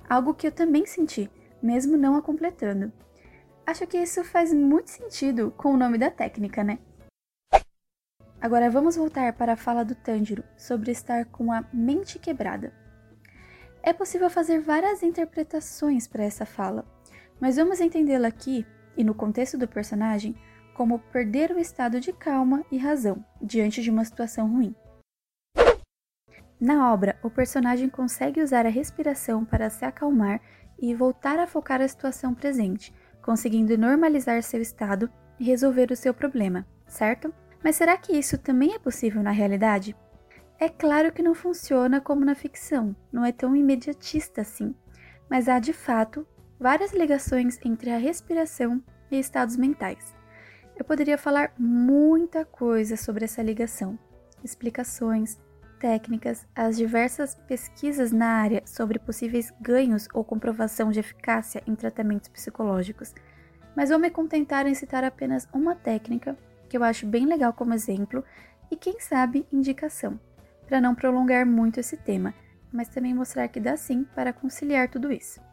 algo 0.09 0.33
que 0.33 0.47
eu 0.47 0.51
também 0.53 0.85
senti, 0.85 1.29
mesmo 1.61 1.97
não 1.97 2.15
a 2.15 2.21
completando. 2.21 2.93
Acho 3.65 3.85
que 3.85 3.97
isso 3.97 4.23
faz 4.23 4.53
muito 4.53 4.89
sentido 4.89 5.51
com 5.57 5.73
o 5.73 5.77
nome 5.77 5.97
da 5.97 6.09
técnica, 6.09 6.63
né? 6.63 6.79
Agora 8.39 8.69
vamos 8.69 8.95
voltar 8.95 9.33
para 9.33 9.51
a 9.51 9.57
fala 9.57 9.83
do 9.83 9.95
Tanjiro 9.95 10.45
sobre 10.55 10.93
estar 10.93 11.25
com 11.25 11.51
a 11.51 11.65
mente 11.73 12.17
quebrada. 12.19 12.71
É 13.83 13.91
possível 13.91 14.29
fazer 14.29 14.61
várias 14.61 15.03
interpretações 15.03 16.07
para 16.07 16.23
essa 16.23 16.45
fala, 16.45 16.85
mas 17.37 17.57
vamos 17.57 17.81
entendê-la 17.81 18.29
aqui 18.29 18.65
e 18.97 19.03
no 19.03 19.13
contexto 19.13 19.57
do 19.57 19.67
personagem 19.67 20.35
como 20.73 20.99
perder 20.99 21.51
o 21.51 21.59
estado 21.59 21.99
de 21.99 22.11
calma 22.11 22.63
e 22.71 22.77
razão 22.77 23.23
diante 23.41 23.81
de 23.81 23.89
uma 23.89 24.03
situação 24.03 24.51
ruim. 24.51 24.75
Na 26.59 26.91
obra, 26.91 27.19
o 27.23 27.29
personagem 27.29 27.87
consegue 27.87 28.41
usar 28.41 28.65
a 28.65 28.69
respiração 28.69 29.45
para 29.45 29.69
se 29.69 29.85
acalmar 29.85 30.41
e 30.79 30.93
voltar 30.93 31.39
a 31.39 31.47
focar 31.47 31.81
a 31.81 31.87
situação 31.87 32.33
presente, 32.33 32.93
conseguindo 33.21 33.77
normalizar 33.77 34.41
seu 34.41 34.61
estado 34.61 35.09
e 35.39 35.43
resolver 35.43 35.91
o 35.91 35.95
seu 35.95 36.13
problema, 36.13 36.65
certo? 36.87 37.33
Mas 37.63 37.75
será 37.75 37.97
que 37.97 38.13
isso 38.13 38.37
também 38.37 38.73
é 38.73 38.79
possível 38.79 39.21
na 39.21 39.31
realidade? 39.31 39.95
É 40.59 40.69
claro 40.69 41.11
que 41.11 41.21
não 41.21 41.35
funciona 41.35 42.01
como 42.01 42.25
na 42.25 42.33
ficção, 42.33 42.95
não 43.11 43.23
é 43.23 43.31
tão 43.31 43.55
imediatista 43.55 44.41
assim, 44.41 44.73
mas 45.29 45.47
há 45.47 45.59
de 45.59 45.73
fato 45.73 46.25
várias 46.59 46.93
ligações 46.93 47.59
entre 47.63 47.91
a 47.91 47.97
respiração 47.97 48.81
e 49.11 49.19
estados 49.19 49.55
mentais. 49.55 50.15
Eu 50.77 50.85
poderia 50.85 51.17
falar 51.17 51.53
muita 51.57 52.45
coisa 52.45 52.95
sobre 52.95 53.25
essa 53.25 53.41
ligação, 53.41 53.97
explicações, 54.43 55.39
técnicas, 55.79 56.45
as 56.55 56.77
diversas 56.77 57.35
pesquisas 57.35 58.11
na 58.11 58.27
área 58.27 58.63
sobre 58.65 58.99
possíveis 58.99 59.53
ganhos 59.61 60.07
ou 60.13 60.23
comprovação 60.23 60.91
de 60.91 60.99
eficácia 60.99 61.63
em 61.67 61.75
tratamentos 61.75 62.29
psicológicos, 62.29 63.13
mas 63.75 63.89
vou 63.89 63.99
me 63.99 64.09
contentar 64.09 64.65
em 64.65 64.73
citar 64.73 65.03
apenas 65.03 65.47
uma 65.53 65.75
técnica 65.75 66.37
que 66.67 66.77
eu 66.77 66.83
acho 66.83 67.05
bem 67.05 67.25
legal 67.25 67.53
como 67.53 67.73
exemplo 67.73 68.23
e, 68.69 68.75
quem 68.75 68.99
sabe, 68.99 69.45
indicação, 69.51 70.19
para 70.67 70.81
não 70.81 70.95
prolongar 70.95 71.45
muito 71.45 71.79
esse 71.79 71.95
tema, 71.95 72.33
mas 72.71 72.89
também 72.89 73.13
mostrar 73.13 73.47
que 73.47 73.59
dá 73.59 73.77
sim 73.77 74.03
para 74.15 74.33
conciliar 74.33 74.89
tudo 74.89 75.11
isso. 75.11 75.46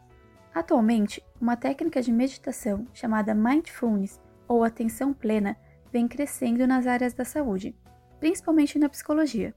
Atualmente, 0.55 1.21
uma 1.39 1.57
técnica 1.57 2.01
de 2.01 2.13
meditação 2.13 2.87
chamada 2.93 3.35
mindfulness 3.35 4.21
ou 4.47 4.63
atenção 4.63 5.13
plena 5.13 5.57
vem 5.91 6.07
crescendo 6.07 6.65
nas 6.65 6.87
áreas 6.87 7.13
da 7.13 7.25
saúde, 7.25 7.75
principalmente 8.21 8.79
na 8.79 8.87
psicologia. 8.87 9.53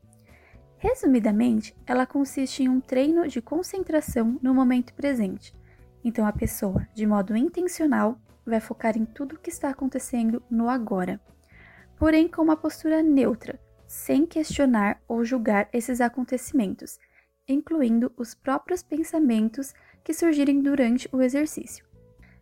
Resumidamente, 0.77 1.73
ela 1.87 2.05
consiste 2.05 2.65
em 2.65 2.69
um 2.69 2.81
treino 2.81 3.29
de 3.29 3.41
concentração 3.41 4.41
no 4.43 4.53
momento 4.53 4.93
presente. 4.93 5.55
Então 6.03 6.27
a 6.27 6.33
pessoa, 6.33 6.85
de 6.93 7.07
modo 7.07 7.37
intencional, 7.37 8.21
vai 8.45 8.59
focar 8.59 8.99
em 8.99 9.05
tudo 9.05 9.37
o 9.37 9.39
que 9.39 9.51
está 9.51 9.71
acontecendo 9.71 10.43
no 10.51 10.69
agora, 10.69 11.21
porém 11.97 12.27
com 12.27 12.43
uma 12.43 12.57
postura 12.57 13.05
neutra, 13.05 13.61
sem 13.87 14.27
questionar 14.27 15.01
ou 15.07 15.25
julgar 15.25 15.69
esses 15.73 16.01
acontecimentos, 16.01 16.99
incluindo 17.47 18.13
os 18.17 18.35
próprios 18.35 18.83
pensamentos 18.83 19.73
que 20.09 20.15
surgirem 20.15 20.63
durante 20.63 21.07
o 21.13 21.21
exercício. 21.21 21.85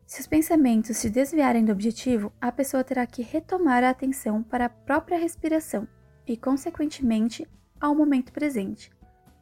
Se 0.06 0.20
os 0.20 0.26
pensamentos 0.28 0.98
se 0.98 1.10
desviarem 1.10 1.64
do 1.64 1.72
objetivo, 1.72 2.32
a 2.40 2.52
pessoa 2.52 2.84
terá 2.84 3.04
que 3.04 3.22
retomar 3.22 3.82
a 3.82 3.90
atenção 3.90 4.40
para 4.40 4.66
a 4.66 4.68
própria 4.68 5.18
respiração 5.18 5.88
e, 6.24 6.36
consequentemente, 6.36 7.44
ao 7.80 7.92
momento 7.92 8.32
presente. 8.32 8.92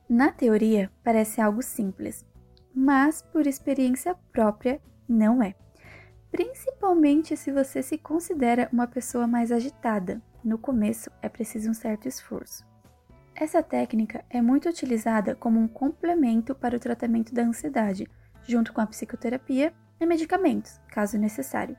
Na 0.08 0.32
teoria, 0.32 0.90
parece 1.02 1.38
algo 1.38 1.60
simples, 1.60 2.24
mas 2.74 3.20
por 3.20 3.46
experiência 3.46 4.14
própria, 4.32 4.80
não 5.06 5.42
é. 5.42 5.54
Principalmente 6.30 7.36
se 7.36 7.52
você 7.52 7.82
se 7.82 7.98
considera 7.98 8.70
uma 8.72 8.86
pessoa 8.86 9.26
mais 9.26 9.52
agitada. 9.52 10.22
No 10.42 10.56
começo 10.56 11.10
é 11.20 11.28
preciso 11.28 11.68
um 11.68 11.74
certo 11.74 12.08
esforço. 12.08 12.64
Essa 13.36 13.62
técnica 13.64 14.24
é 14.30 14.40
muito 14.40 14.68
utilizada 14.68 15.34
como 15.34 15.58
um 15.58 15.66
complemento 15.66 16.54
para 16.54 16.76
o 16.76 16.80
tratamento 16.80 17.34
da 17.34 17.42
ansiedade, 17.42 18.08
junto 18.44 18.72
com 18.72 18.80
a 18.80 18.86
psicoterapia 18.86 19.74
e 19.98 20.06
medicamentos, 20.06 20.80
caso 20.88 21.18
necessário. 21.18 21.76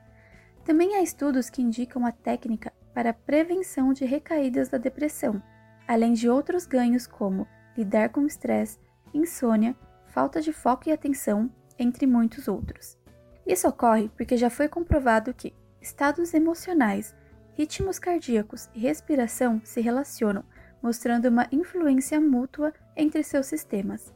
Também 0.64 0.94
há 0.94 1.02
estudos 1.02 1.48
que 1.48 1.62
indicam 1.62 2.04
a 2.04 2.12
técnica 2.12 2.72
para 2.92 3.10
a 3.10 3.14
prevenção 3.14 3.94
de 3.94 4.04
recaídas 4.04 4.68
da 4.68 4.76
depressão, 4.76 5.42
além 5.88 6.12
de 6.12 6.28
outros 6.28 6.66
ganhos 6.66 7.06
como 7.06 7.46
lidar 7.74 8.10
com 8.10 8.26
estresse, 8.26 8.78
insônia, 9.14 9.74
falta 10.08 10.42
de 10.42 10.52
foco 10.52 10.88
e 10.88 10.92
atenção, 10.92 11.50
entre 11.78 12.06
muitos 12.06 12.48
outros. 12.48 12.98
Isso 13.46 13.66
ocorre 13.66 14.10
porque 14.16 14.36
já 14.36 14.50
foi 14.50 14.68
comprovado 14.68 15.32
que 15.32 15.54
estados 15.80 16.34
emocionais, 16.34 17.14
ritmos 17.54 17.98
cardíacos 17.98 18.68
e 18.74 18.80
respiração 18.80 19.60
se 19.64 19.80
relacionam, 19.80 20.44
mostrando 20.86 21.24
uma 21.24 21.48
influência 21.50 22.20
mútua 22.20 22.72
entre 22.96 23.20
seus 23.24 23.46
sistemas. 23.46 24.14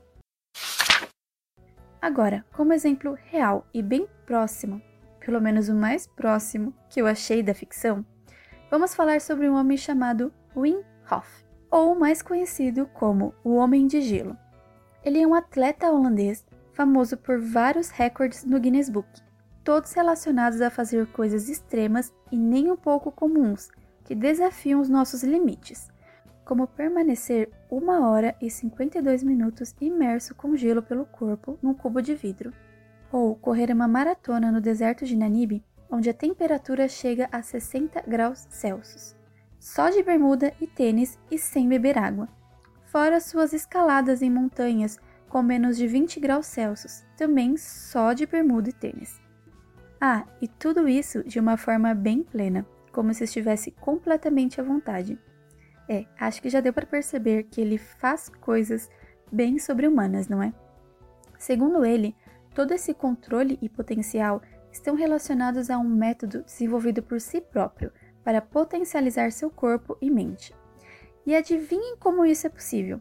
Agora, 2.01 2.47
como 2.53 2.73
exemplo 2.73 3.19
real 3.25 3.67
e 3.75 3.83
bem 3.83 4.07
próximo, 4.25 4.81
pelo 5.19 5.41
menos 5.41 5.69
o 5.69 5.75
mais 5.75 6.07
próximo 6.07 6.73
que 6.89 7.03
eu 7.03 7.09
achei 7.09 7.43
da 7.43 7.53
ficção, 7.53 8.07
vamos 8.71 8.95
falar 8.95 9.21
sobre 9.21 9.51
um 9.51 9.57
homem 9.57 9.77
chamado 9.77 10.33
Wim 10.57 10.81
Hof 11.11 11.45
ou 11.73 11.99
mais 11.99 12.23
conhecido 12.23 12.87
como 12.95 13.35
o 13.43 13.57
Homem 13.57 13.89
de 13.89 14.01
Gelo. 14.01 14.39
Ele 15.05 15.21
é 15.21 15.27
um 15.27 15.35
atleta 15.35 15.91
holandês 15.91 16.47
famoso 16.73 17.17
por 17.17 17.41
vários 17.41 17.91
recordes 17.91 18.45
no 18.45 18.61
Guinness 18.61 18.89
Book, 18.89 19.09
todos 19.65 19.93
relacionados 19.93 20.61
a 20.61 20.71
fazer 20.71 21.09
coisas 21.09 21.49
extremas 21.49 22.15
e 22.31 22.37
nem 22.37 22.71
um 22.71 22.77
pouco 22.77 23.11
comuns, 23.11 23.71
que 24.05 24.15
desafiam 24.15 24.81
os 24.81 24.89
nossos 24.89 25.25
limites, 25.25 25.91
como 26.45 26.67
permanecer 26.67 27.51
1 27.71 27.89
hora 28.03 28.35
e 28.41 28.51
52 28.51 29.23
minutos 29.23 29.75
imerso 29.81 30.35
com 30.35 30.57
gelo 30.57 30.83
pelo 30.83 31.05
corpo 31.07 31.59
num 31.63 31.75
cubo 31.75 32.01
de 32.01 32.15
vidro, 32.15 32.53
ou 33.13 33.35
correr 33.37 33.73
uma 33.73 33.89
maratona 33.89 34.51
no 34.51 34.61
deserto 34.61 35.05
de 35.05 35.17
Namibe, 35.17 35.65
onde 35.91 36.11
a 36.11 36.15
temperatura 36.15 36.89
chega 36.89 37.29
a 37.33 37.43
60 37.43 38.03
graus 38.07 38.47
Celsius 38.51 39.21
só 39.61 39.91
de 39.91 40.03
bermuda 40.03 40.55
e 40.59 40.67
tênis 40.67 41.19
e 41.31 41.39
sem 41.39 41.69
beber 41.69 41.99
água. 41.99 42.29
Fora 42.87 43.21
suas 43.21 43.53
escaladas 43.53 44.23
em 44.23 44.31
montanhas 44.31 44.99
com 45.29 45.43
menos 45.43 45.77
de 45.77 45.87
20 45.87 46.19
graus 46.19 46.47
Celsius, 46.47 47.05
também 47.17 47.57
só 47.57 48.13
de 48.13 48.27
bermuda 48.27 48.71
e 48.71 48.73
tênis. 48.73 49.21
Ah, 50.01 50.25
e 50.41 50.49
tudo 50.49 50.89
isso 50.89 51.23
de 51.23 51.39
uma 51.39 51.57
forma 51.57 51.95
bem 51.95 52.23
plena, 52.23 52.67
como 52.91 53.13
se 53.15 53.25
estivesse 53.25 53.71
completamente 53.71 54.61
à 54.61 54.65
vontade. 54.65 55.19
É, 55.93 56.07
acho 56.21 56.41
que 56.41 56.49
já 56.49 56.61
deu 56.61 56.73
para 56.73 56.87
perceber 56.87 57.43
que 57.51 57.61
ele 57.61 57.77
faz 57.77 58.29
coisas 58.29 58.89
bem 59.33 59.59
sobre-humanas, 59.59 60.29
não 60.29 60.41
é? 60.41 60.55
Segundo 61.37 61.85
ele, 61.85 62.15
todo 62.55 62.73
esse 62.73 62.95
controle 62.95 63.59
e 63.61 63.69
potencial 63.69 64.41
estão 64.71 64.95
relacionados 64.95 65.69
a 65.69 65.77
um 65.79 65.89
método 65.89 66.45
desenvolvido 66.45 67.03
por 67.03 67.21
si 67.21 67.41
próprio 67.41 67.91
para 68.23 68.41
potencializar 68.41 69.33
seu 69.33 69.51
corpo 69.51 69.99
e 70.01 70.09
mente. 70.09 70.55
E 71.27 71.35
adivinhem 71.35 71.97
como 71.97 72.25
isso 72.25 72.47
é 72.47 72.51
possível? 72.51 73.01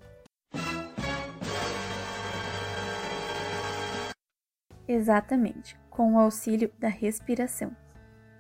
Exatamente, 4.88 5.80
com 5.92 6.16
o 6.16 6.20
auxílio 6.20 6.72
da 6.80 6.88
respiração. 6.88 7.78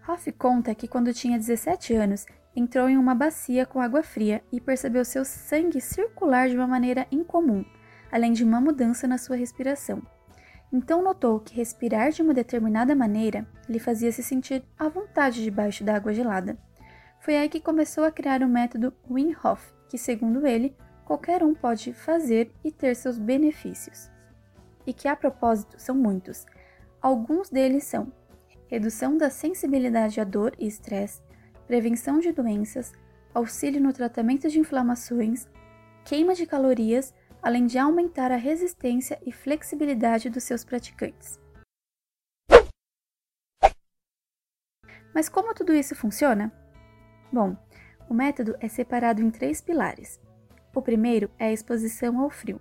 Hoff 0.07 0.31
conta 0.31 0.73
que 0.73 0.87
quando 0.87 1.13
tinha 1.13 1.37
17 1.37 1.93
anos, 1.93 2.25
entrou 2.59 2.89
em 2.89 2.97
uma 2.97 3.15
bacia 3.15 3.65
com 3.65 3.79
água 3.79 4.03
fria 4.03 4.43
e 4.51 4.59
percebeu 4.59 5.05
seu 5.05 5.23
sangue 5.23 5.79
circular 5.79 6.49
de 6.49 6.55
uma 6.55 6.67
maneira 6.67 7.07
incomum, 7.11 7.63
além 8.11 8.33
de 8.33 8.43
uma 8.43 8.59
mudança 8.59 9.07
na 9.07 9.17
sua 9.17 9.35
respiração. 9.35 10.01
Então 10.71 11.01
notou 11.01 11.39
que 11.39 11.55
respirar 11.55 12.11
de 12.11 12.21
uma 12.21 12.33
determinada 12.33 12.93
maneira 12.93 13.47
lhe 13.67 13.79
fazia 13.79 14.11
se 14.11 14.21
sentir 14.21 14.63
à 14.77 14.89
vontade 14.89 15.43
debaixo 15.43 15.83
da 15.83 15.95
água 15.95 16.13
gelada. 16.13 16.57
Foi 17.21 17.35
aí 17.37 17.49
que 17.49 17.59
começou 17.59 18.03
a 18.03 18.11
criar 18.11 18.43
o 18.43 18.47
método 18.47 18.93
Wim 19.09 19.35
Hof, 19.43 19.73
que, 19.87 19.97
segundo 19.97 20.45
ele, 20.45 20.75
qualquer 21.05 21.43
um 21.43 21.55
pode 21.55 21.93
fazer 21.93 22.51
e 22.63 22.71
ter 22.71 22.95
seus 22.95 23.17
benefícios. 23.17 24.11
E 24.85 24.93
que, 24.93 25.07
a 25.07 25.15
propósito, 25.15 25.79
são 25.79 25.95
muitos. 25.95 26.45
Alguns 27.01 27.49
deles 27.49 27.85
são 27.85 28.11
redução 28.67 29.17
da 29.17 29.29
sensibilidade 29.29 30.21
à 30.21 30.23
dor 30.23 30.53
e 30.59 30.67
estresse, 30.67 31.21
prevenção 31.69 32.17
de 32.17 32.31
doenças, 32.31 32.91
auxílio 33.31 33.79
no 33.79 33.93
tratamento 33.93 34.49
de 34.49 34.57
inflamações, 34.57 35.47
queima 36.03 36.33
de 36.33 36.47
calorias 36.47 37.13
além 37.43 37.67
de 37.67 37.77
aumentar 37.77 38.31
a 38.31 38.35
resistência 38.35 39.19
e 39.23 39.31
flexibilidade 39.31 40.31
dos 40.31 40.43
seus 40.43 40.65
praticantes. 40.65 41.39
Mas 45.13 45.29
como 45.29 45.53
tudo 45.53 45.71
isso 45.71 45.95
funciona? 45.95 46.51
Bom, 47.31 47.55
o 48.09 48.15
método 48.15 48.55
é 48.59 48.67
separado 48.67 49.21
em 49.21 49.29
três 49.29 49.61
pilares. 49.61 50.19
O 50.73 50.81
primeiro 50.81 51.29
é 51.37 51.45
a 51.45 51.53
exposição 51.53 52.19
ao 52.19 52.31
frio. 52.31 52.59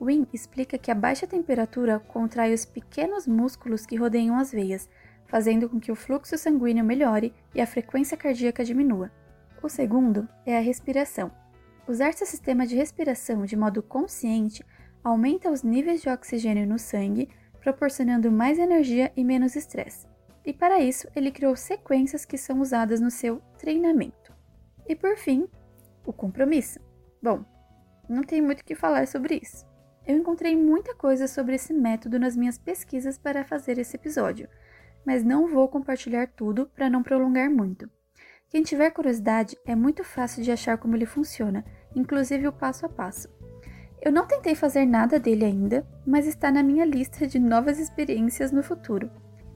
Wim 0.00 0.26
explica 0.32 0.78
que 0.78 0.90
a 0.90 0.94
baixa 0.94 1.26
temperatura 1.26 2.00
contrai 2.00 2.54
os 2.54 2.64
pequenos 2.64 3.26
músculos 3.26 3.84
que 3.84 3.96
rodeiam 3.96 4.38
as 4.38 4.50
veias, 4.50 4.88
fazendo 5.28 5.68
com 5.68 5.78
que 5.78 5.92
o 5.92 5.96
fluxo 5.96 6.36
sanguíneo 6.36 6.84
melhore 6.84 7.32
e 7.54 7.60
a 7.60 7.66
frequência 7.66 8.16
cardíaca 8.16 8.64
diminua. 8.64 9.12
O 9.62 9.68
segundo 9.68 10.28
é 10.44 10.56
a 10.56 10.60
respiração. 10.60 11.30
Usar 11.86 12.12
seu 12.14 12.26
sistema 12.26 12.66
de 12.66 12.74
respiração 12.74 13.44
de 13.44 13.56
modo 13.56 13.82
consciente 13.82 14.64
aumenta 15.04 15.50
os 15.50 15.62
níveis 15.62 16.02
de 16.02 16.08
oxigênio 16.08 16.66
no 16.66 16.78
sangue, 16.78 17.28
proporcionando 17.60 18.30
mais 18.32 18.58
energia 18.58 19.12
e 19.16 19.22
menos 19.22 19.54
estresse. 19.54 20.06
E 20.44 20.52
para 20.52 20.80
isso, 20.80 21.08
ele 21.14 21.30
criou 21.30 21.54
sequências 21.54 22.24
que 22.24 22.38
são 22.38 22.60
usadas 22.60 23.00
no 23.00 23.10
seu 23.10 23.40
treinamento. 23.58 24.32
E 24.88 24.96
por 24.96 25.16
fim, 25.16 25.46
o 26.06 26.12
compromisso. 26.12 26.80
Bom, 27.22 27.44
não 28.08 28.22
tem 28.22 28.40
muito 28.40 28.60
o 28.60 28.64
que 28.64 28.74
falar 28.74 29.06
sobre 29.06 29.40
isso. 29.42 29.66
Eu 30.06 30.16
encontrei 30.16 30.56
muita 30.56 30.94
coisa 30.94 31.28
sobre 31.28 31.56
esse 31.56 31.74
método 31.74 32.18
nas 32.18 32.34
minhas 32.34 32.56
pesquisas 32.56 33.18
para 33.18 33.44
fazer 33.44 33.76
esse 33.76 33.94
episódio, 33.96 34.48
mas 35.04 35.24
não 35.24 35.48
vou 35.48 35.68
compartilhar 35.68 36.26
tudo 36.28 36.66
para 36.74 36.90
não 36.90 37.02
prolongar 37.02 37.50
muito. 37.50 37.90
Quem 38.50 38.62
tiver 38.62 38.90
curiosidade, 38.90 39.56
é 39.66 39.74
muito 39.74 40.02
fácil 40.02 40.42
de 40.42 40.50
achar 40.50 40.78
como 40.78 40.96
ele 40.96 41.04
funciona, 41.04 41.64
inclusive 41.94 42.48
o 42.48 42.52
passo 42.52 42.86
a 42.86 42.88
passo. 42.88 43.28
Eu 44.00 44.12
não 44.12 44.26
tentei 44.26 44.54
fazer 44.54 44.86
nada 44.86 45.18
dele 45.18 45.44
ainda, 45.44 45.86
mas 46.06 46.26
está 46.26 46.50
na 46.50 46.62
minha 46.62 46.84
lista 46.84 47.26
de 47.26 47.38
novas 47.38 47.78
experiências 47.78 48.52
no 48.52 48.62
futuro. 48.62 49.10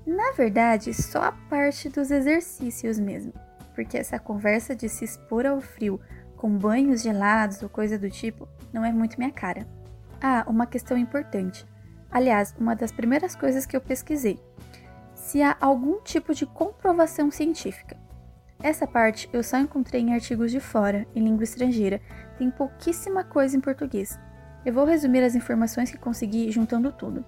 Na 0.05 0.33
verdade, 0.33 0.92
só 0.92 1.22
a 1.22 1.33
parte 1.33 1.88
dos 1.88 2.11
exercícios 2.11 2.98
mesmo, 2.98 3.33
porque 3.74 3.96
essa 3.96 4.18
conversa 4.18 4.74
de 4.74 4.88
se 4.88 5.05
expor 5.05 5.46
ao 5.46 5.61
frio 5.61 6.00
com 6.37 6.50
banhos 6.50 7.02
gelados 7.02 7.62
ou 7.62 7.68
coisa 7.68 7.96
do 7.96 8.11
tipo 8.11 8.48
não 8.72 8.85
é 8.85 8.92
muito 8.92 9.16
minha 9.16 9.31
cara. 9.31 9.66
Ah, 10.20 10.44
uma 10.48 10.66
questão 10.66 10.98
importante. 10.98 11.64
Aliás, 12.11 12.55
uma 12.59 12.74
das 12.74 12.90
primeiras 12.90 13.37
coisas 13.37 13.64
que 13.64 13.76
eu 13.76 13.81
pesquisei: 13.81 14.40
se 15.22 15.40
há 15.40 15.56
algum 15.61 16.00
tipo 16.00 16.35
de 16.35 16.44
comprovação 16.44 17.30
científica. 17.30 17.96
Essa 18.61 18.88
parte 18.88 19.30
eu 19.32 19.40
só 19.42 19.56
encontrei 19.56 20.00
em 20.00 20.12
artigos 20.12 20.50
de 20.50 20.58
fora, 20.58 21.06
em 21.14 21.22
língua 21.22 21.44
estrangeira, 21.44 22.00
tem 22.37 22.50
pouquíssima 22.50 23.22
coisa 23.22 23.56
em 23.56 23.61
português. 23.61 24.18
Eu 24.66 24.74
vou 24.74 24.85
resumir 24.85 25.22
as 25.22 25.37
informações 25.37 25.92
que 25.92 25.96
consegui 25.96 26.50
juntando 26.50 26.90
tudo. 26.90 27.24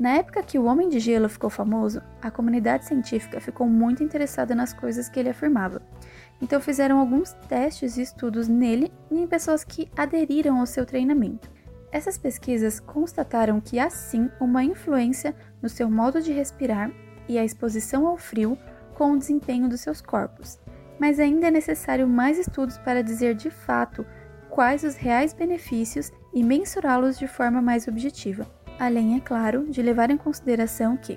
Na 0.00 0.14
época 0.14 0.42
que 0.42 0.58
o 0.58 0.64
Homem 0.64 0.88
de 0.88 0.98
Gelo 0.98 1.28
ficou 1.28 1.50
famoso, 1.50 2.00
a 2.22 2.30
comunidade 2.30 2.86
científica 2.86 3.38
ficou 3.38 3.66
muito 3.66 4.02
interessada 4.02 4.54
nas 4.54 4.72
coisas 4.72 5.06
que 5.06 5.20
ele 5.20 5.28
afirmava. 5.28 5.82
Então 6.40 6.58
fizeram 6.58 6.98
alguns 6.98 7.34
testes 7.48 7.98
e 7.98 8.02
estudos 8.02 8.48
nele 8.48 8.90
e 9.10 9.20
em 9.20 9.26
pessoas 9.26 9.62
que 9.62 9.90
aderiram 9.94 10.58
ao 10.58 10.66
seu 10.66 10.86
treinamento. 10.86 11.53
Essas 11.94 12.18
pesquisas 12.18 12.80
constataram 12.80 13.60
que 13.60 13.78
há 13.78 13.88
sim 13.88 14.28
uma 14.40 14.64
influência 14.64 15.32
no 15.62 15.68
seu 15.68 15.88
modo 15.88 16.20
de 16.20 16.32
respirar 16.32 16.90
e 17.28 17.38
a 17.38 17.44
exposição 17.44 18.04
ao 18.08 18.16
frio 18.16 18.58
com 18.96 19.12
o 19.12 19.16
desempenho 19.16 19.68
dos 19.68 19.80
seus 19.80 20.00
corpos, 20.00 20.58
mas 20.98 21.20
ainda 21.20 21.46
é 21.46 21.50
necessário 21.52 22.08
mais 22.08 22.36
estudos 22.36 22.76
para 22.78 23.00
dizer 23.00 23.36
de 23.36 23.48
fato 23.48 24.04
quais 24.50 24.82
os 24.82 24.96
reais 24.96 25.32
benefícios 25.32 26.10
e 26.32 26.42
mensurá-los 26.42 27.16
de 27.16 27.28
forma 27.28 27.62
mais 27.62 27.86
objetiva. 27.86 28.44
Além, 28.76 29.16
é 29.16 29.20
claro, 29.20 29.64
de 29.70 29.80
levar 29.80 30.10
em 30.10 30.16
consideração 30.16 30.96
que, 30.96 31.16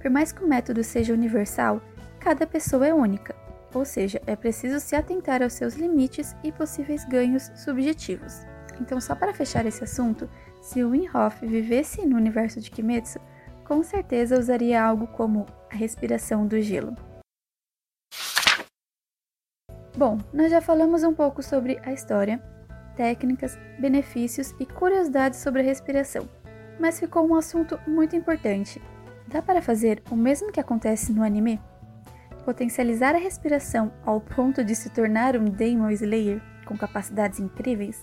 por 0.00 0.10
mais 0.10 0.32
que 0.32 0.42
o 0.42 0.48
método 0.48 0.82
seja 0.82 1.12
universal, 1.12 1.82
cada 2.18 2.46
pessoa 2.46 2.86
é 2.86 2.94
única, 2.94 3.36
ou 3.74 3.84
seja, 3.84 4.22
é 4.26 4.34
preciso 4.34 4.80
se 4.80 4.96
atentar 4.96 5.42
aos 5.42 5.52
seus 5.52 5.74
limites 5.74 6.34
e 6.42 6.50
possíveis 6.50 7.04
ganhos 7.04 7.52
subjetivos. 7.54 8.53
Então, 8.80 9.00
só 9.00 9.14
para 9.14 9.34
fechar 9.34 9.66
esse 9.66 9.84
assunto, 9.84 10.28
se 10.60 10.82
o 10.82 10.90
Winhoff 10.90 11.46
vivesse 11.46 12.06
no 12.06 12.16
universo 12.16 12.60
de 12.60 12.70
Kimetsu, 12.70 13.20
com 13.64 13.82
certeza 13.82 14.38
usaria 14.38 14.82
algo 14.82 15.06
como 15.08 15.46
a 15.70 15.74
respiração 15.74 16.46
do 16.46 16.60
gelo. 16.60 16.94
Bom, 19.96 20.18
nós 20.32 20.50
já 20.50 20.60
falamos 20.60 21.04
um 21.04 21.14
pouco 21.14 21.42
sobre 21.42 21.80
a 21.84 21.92
história, 21.92 22.42
técnicas, 22.96 23.56
benefícios 23.78 24.52
e 24.58 24.66
curiosidades 24.66 25.38
sobre 25.38 25.62
a 25.62 25.64
respiração, 25.64 26.28
mas 26.80 26.98
ficou 26.98 27.26
um 27.26 27.34
assunto 27.34 27.78
muito 27.86 28.16
importante. 28.16 28.82
Dá 29.28 29.40
para 29.40 29.62
fazer 29.62 30.02
o 30.10 30.16
mesmo 30.16 30.50
que 30.50 30.60
acontece 30.60 31.12
no 31.12 31.22
anime? 31.22 31.60
Potencializar 32.44 33.14
a 33.14 33.18
respiração 33.18 33.92
ao 34.04 34.20
ponto 34.20 34.64
de 34.64 34.74
se 34.74 34.90
tornar 34.90 35.36
um 35.36 35.44
Demon 35.44 35.90
Slayer 35.90 36.42
com 36.66 36.76
capacidades 36.76 37.38
incríveis? 37.38 38.02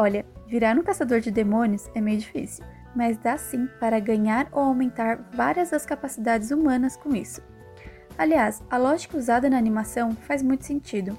Olha, 0.00 0.24
virar 0.46 0.78
um 0.78 0.82
caçador 0.84 1.18
de 1.18 1.28
demônios 1.28 1.90
é 1.92 2.00
meio 2.00 2.18
difícil, 2.18 2.64
mas 2.94 3.18
dá 3.18 3.36
sim 3.36 3.68
para 3.80 3.98
ganhar 3.98 4.46
ou 4.52 4.60
aumentar 4.60 5.28
várias 5.34 5.70
das 5.70 5.84
capacidades 5.84 6.52
humanas 6.52 6.96
com 6.96 7.16
isso. 7.16 7.42
Aliás, 8.16 8.62
a 8.70 8.76
lógica 8.76 9.18
usada 9.18 9.50
na 9.50 9.58
animação 9.58 10.12
faz 10.12 10.40
muito 10.40 10.64
sentido. 10.64 11.18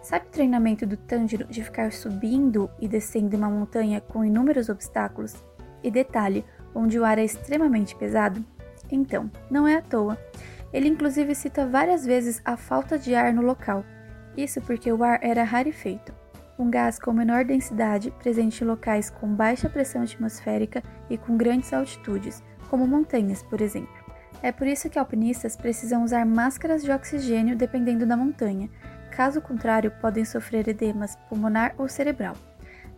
Sabe 0.00 0.26
o 0.26 0.30
treinamento 0.30 0.86
do 0.86 0.96
Tanjiro 0.96 1.46
de 1.46 1.64
ficar 1.64 1.90
subindo 1.90 2.70
e 2.80 2.86
descendo 2.86 3.36
uma 3.36 3.50
montanha 3.50 4.00
com 4.00 4.24
inúmeros 4.24 4.68
obstáculos? 4.68 5.34
E 5.82 5.90
detalhe, 5.90 6.44
onde 6.72 7.00
o 7.00 7.04
ar 7.04 7.18
é 7.18 7.24
extremamente 7.24 7.96
pesado? 7.96 8.44
Então, 8.88 9.28
não 9.50 9.66
é 9.66 9.76
à 9.76 9.82
toa. 9.82 10.16
Ele 10.72 10.88
inclusive 10.88 11.34
cita 11.34 11.66
várias 11.66 12.06
vezes 12.06 12.40
a 12.44 12.56
falta 12.56 12.96
de 12.96 13.16
ar 13.16 13.32
no 13.32 13.42
local. 13.42 13.84
Isso 14.36 14.60
porque 14.60 14.92
o 14.92 15.02
ar 15.02 15.18
era 15.22 15.42
rarefeito, 15.42 16.12
um 16.58 16.70
gás 16.70 16.98
com 16.98 17.12
menor 17.12 17.44
densidade 17.44 18.10
presente 18.22 18.62
em 18.62 18.66
locais 18.66 19.10
com 19.10 19.34
baixa 19.34 19.68
pressão 19.68 20.02
atmosférica 20.02 20.82
e 21.08 21.16
com 21.16 21.36
grandes 21.36 21.72
altitudes, 21.72 22.42
como 22.68 22.86
montanhas, 22.86 23.42
por 23.42 23.60
exemplo. 23.60 24.02
É 24.42 24.50
por 24.50 24.66
isso 24.66 24.90
que 24.90 24.98
alpinistas 24.98 25.56
precisam 25.56 26.02
usar 26.02 26.26
máscaras 26.26 26.82
de 26.82 26.90
oxigênio 26.90 27.56
dependendo 27.56 28.04
da 28.04 28.16
montanha, 28.16 28.68
caso 29.10 29.40
contrário, 29.40 29.92
podem 30.00 30.24
sofrer 30.24 30.66
edemas 30.68 31.16
pulmonar 31.28 31.74
ou 31.78 31.88
cerebral, 31.88 32.34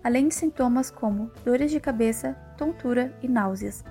além 0.02 0.28
de 0.28 0.34
sintomas 0.34 0.90
como 0.90 1.30
dores 1.44 1.70
de 1.70 1.80
cabeça, 1.80 2.34
tontura 2.56 3.12
e 3.22 3.28
náuseas. 3.28 3.84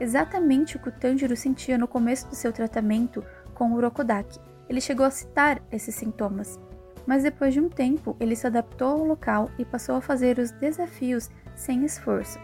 Exatamente 0.00 0.76
o 0.76 0.80
que 0.80 0.88
o 0.88 0.92
Tanjiro 0.92 1.36
sentia 1.36 1.78
no 1.78 1.86
começo 1.86 2.28
do 2.28 2.34
seu 2.34 2.52
tratamento 2.52 3.24
com 3.54 3.70
o 3.70 3.74
Urokodaki. 3.74 4.40
Ele 4.68 4.80
chegou 4.80 5.06
a 5.06 5.10
citar 5.10 5.62
esses 5.70 5.94
sintomas, 5.94 6.58
mas 7.06 7.22
depois 7.22 7.52
de 7.52 7.60
um 7.60 7.68
tempo 7.68 8.16
ele 8.18 8.36
se 8.36 8.46
adaptou 8.46 8.88
ao 8.88 9.04
local 9.04 9.50
e 9.58 9.64
passou 9.64 9.96
a 9.96 10.00
fazer 10.00 10.38
os 10.38 10.50
desafios 10.50 11.30
sem 11.54 11.84
esforço. 11.84 12.38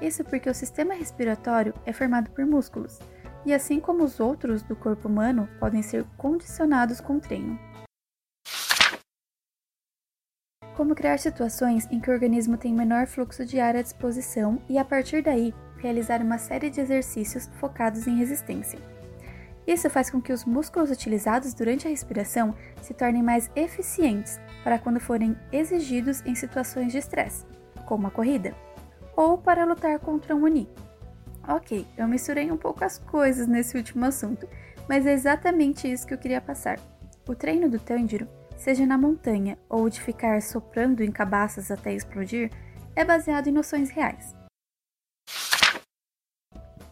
Isso 0.00 0.24
porque 0.24 0.48
o 0.48 0.54
sistema 0.54 0.94
respiratório 0.94 1.74
é 1.84 1.92
formado 1.92 2.30
por 2.30 2.46
músculos 2.46 2.98
e 3.44 3.54
assim 3.54 3.80
como 3.80 4.04
os 4.04 4.20
outros 4.20 4.62
do 4.62 4.76
corpo 4.76 5.08
humano, 5.08 5.48
podem 5.58 5.82
ser 5.82 6.04
condicionados 6.16 7.00
com 7.00 7.18
treino. 7.18 7.58
Como 10.76 10.94
criar 10.94 11.18
situações 11.18 11.88
em 11.90 11.98
que 11.98 12.10
o 12.10 12.12
organismo 12.12 12.56
tem 12.56 12.72
menor 12.72 13.06
fluxo 13.06 13.44
de 13.44 13.58
ar 13.58 13.74
à 13.74 13.82
disposição 13.82 14.62
e, 14.68 14.78
a 14.78 14.84
partir 14.84 15.22
daí, 15.22 15.52
realizar 15.78 16.22
uma 16.22 16.38
série 16.38 16.70
de 16.70 16.80
exercícios 16.80 17.48
focados 17.58 18.06
em 18.06 18.16
resistência. 18.16 18.78
Isso 19.68 19.90
faz 19.90 20.08
com 20.08 20.18
que 20.18 20.32
os 20.32 20.46
músculos 20.46 20.90
utilizados 20.90 21.52
durante 21.52 21.86
a 21.86 21.90
respiração 21.90 22.54
se 22.80 22.94
tornem 22.94 23.22
mais 23.22 23.50
eficientes 23.54 24.40
para 24.64 24.78
quando 24.78 24.98
forem 24.98 25.36
exigidos 25.52 26.24
em 26.24 26.34
situações 26.34 26.90
de 26.90 26.96
estresse, 26.96 27.44
como 27.84 28.06
a 28.06 28.10
corrida, 28.10 28.54
ou 29.14 29.36
para 29.36 29.66
lutar 29.66 29.98
contra 29.98 30.34
um 30.34 30.44
Oni. 30.44 30.66
Ok, 31.46 31.86
eu 31.98 32.08
misturei 32.08 32.50
um 32.50 32.56
pouco 32.56 32.82
as 32.82 32.98
coisas 32.98 33.46
nesse 33.46 33.76
último 33.76 34.06
assunto, 34.06 34.48
mas 34.88 35.04
é 35.04 35.12
exatamente 35.12 35.90
isso 35.90 36.06
que 36.06 36.14
eu 36.14 36.18
queria 36.18 36.40
passar. 36.40 36.80
O 37.28 37.34
treino 37.34 37.68
do 37.68 37.78
Tanjiro, 37.78 38.26
seja 38.56 38.86
na 38.86 38.96
montanha 38.96 39.58
ou 39.68 39.90
de 39.90 40.00
ficar 40.00 40.40
soprando 40.40 41.02
em 41.02 41.12
cabaças 41.12 41.70
até 41.70 41.92
explodir, 41.92 42.50
é 42.96 43.04
baseado 43.04 43.48
em 43.48 43.52
noções 43.52 43.90
reais. 43.90 44.37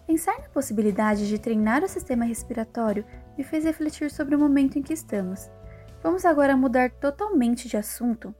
Pensar 0.06 0.38
na 0.40 0.48
possibilidade 0.48 1.28
de 1.28 1.38
treinar 1.38 1.82
o 1.82 1.88
sistema 1.88 2.24
respiratório 2.24 3.04
me 3.36 3.42
fez 3.42 3.64
refletir 3.64 4.08
sobre 4.10 4.36
o 4.36 4.38
momento 4.38 4.78
em 4.78 4.82
que 4.82 4.92
estamos. 4.92 5.50
Vamos 6.00 6.24
agora 6.24 6.56
mudar 6.56 6.90
totalmente 6.92 7.68
de 7.68 7.76
assunto? 7.76 8.32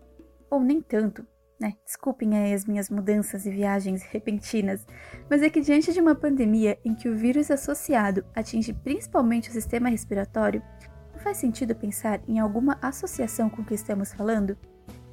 Ou 0.48 0.60
nem 0.60 0.80
tanto, 0.80 1.26
né? 1.58 1.74
Desculpem 1.84 2.36
aí 2.36 2.54
as 2.54 2.64
minhas 2.64 2.88
mudanças 2.88 3.46
e 3.46 3.50
viagens 3.50 4.04
repentinas, 4.12 4.86
mas 5.28 5.42
é 5.42 5.50
que 5.50 5.60
diante 5.60 5.92
de 5.92 6.00
uma 6.00 6.14
pandemia 6.14 6.78
em 6.84 6.94
que 6.94 7.08
o 7.08 7.16
vírus 7.16 7.50
associado 7.50 8.24
atinge 8.32 8.72
principalmente 8.72 9.50
o 9.50 9.52
sistema 9.52 9.88
respiratório, 9.88 10.62
não 11.12 11.18
faz 11.18 11.38
sentido 11.38 11.74
pensar 11.74 12.20
em 12.28 12.38
alguma 12.38 12.78
associação 12.80 13.50
com 13.50 13.62
o 13.62 13.64
que 13.64 13.74
estamos 13.74 14.12
falando? 14.12 14.56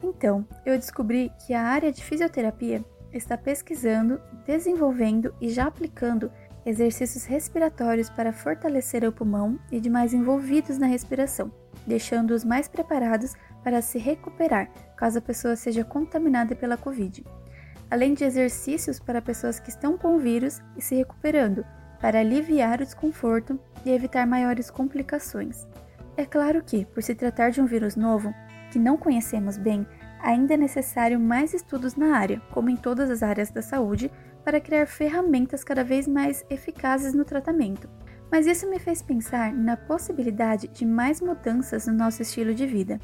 Então, 0.04 0.46
eu 0.63 0.78
descobri 0.78 1.32
que 1.48 1.54
a 1.54 1.63
área 1.63 1.92
de 1.92 2.04
fisioterapia 2.04 2.86
está 3.12 3.38
pesquisando, 3.38 4.20
desenvolvendo 4.46 5.34
e 5.39 5.50
já 5.50 5.66
aplicando 5.66 6.32
exercícios 6.65 7.26
respiratórios 7.26 8.10
para 8.10 8.34
fortalecer 8.34 9.04
o 9.04 9.12
pulmão 9.12 9.60
e 9.71 9.80
demais 9.80 10.13
envolvidos 10.13 10.78
na 10.78 10.88
respiração, 10.88 11.52
deixando-os 11.86 12.43
mais 12.43 12.67
preparados 12.67 13.36
para 13.63 13.82
se 13.82 13.97
recuperar 13.97 14.69
caso 14.95 15.19
a 15.19 15.21
pessoa 15.21 15.56
seja 15.56 15.84
contaminada 15.84 16.56
pela 16.56 16.78
Covid. 16.78 17.26
Além 17.91 18.13
de 18.13 18.23
exercícios 18.23 18.99
para 18.99 19.21
pessoas 19.21 19.60
que 19.60 19.69
estão 19.69 19.97
com 19.97 20.15
o 20.15 20.19
vírus 20.19 20.62
e 20.78 20.82
se 20.82 20.95
recuperando, 20.95 21.65
para 21.99 22.19
aliviar 22.19 22.82
o 22.82 22.86
desconforto 22.86 23.60
e 23.86 23.91
evitar 23.91 24.28
maiores 24.28 24.69
complicações. 24.69 25.65
É 26.17 26.26
claro 26.26 26.62
que, 26.62 26.86
por 26.86 27.02
se 27.02 27.15
tratar 27.15 27.49
de 27.49 27.62
um 27.62 27.65
vírus 27.65 27.95
novo, 27.95 28.34
que 28.71 28.80
não 28.80 28.97
conhecemos 28.97 29.58
bem, 29.58 29.88
ainda 30.21 30.54
é 30.54 30.58
necessário 30.58 31.19
mais 31.19 31.54
estudos 31.54 31.95
na 31.95 32.17
área, 32.17 32.41
como 32.52 32.69
em 32.69 32.76
todas 32.76 33.10
as 33.10 33.23
áreas 33.23 33.52
da 33.52 33.62
saúde, 33.62 34.12
para 34.44 34.62
criar 34.62 34.86
ferramentas 34.86 35.64
cada 35.64 35.84
vez 35.84 36.08
mais 36.08 36.46
eficazes 36.50 37.14
no 37.14 37.24
tratamento. 37.24 37.90
Mas 38.32 38.48
isso 38.48 38.70
me 38.70 38.80
fez 38.80 39.02
pensar 39.02 39.54
na 39.54 39.78
possibilidade 39.78 40.68
de 40.68 40.86
mais 40.86 41.22
mudanças 41.22 41.88
no 41.88 41.94
nosso 41.94 42.22
estilo 42.22 42.54
de 42.54 42.66
vida. 42.66 43.00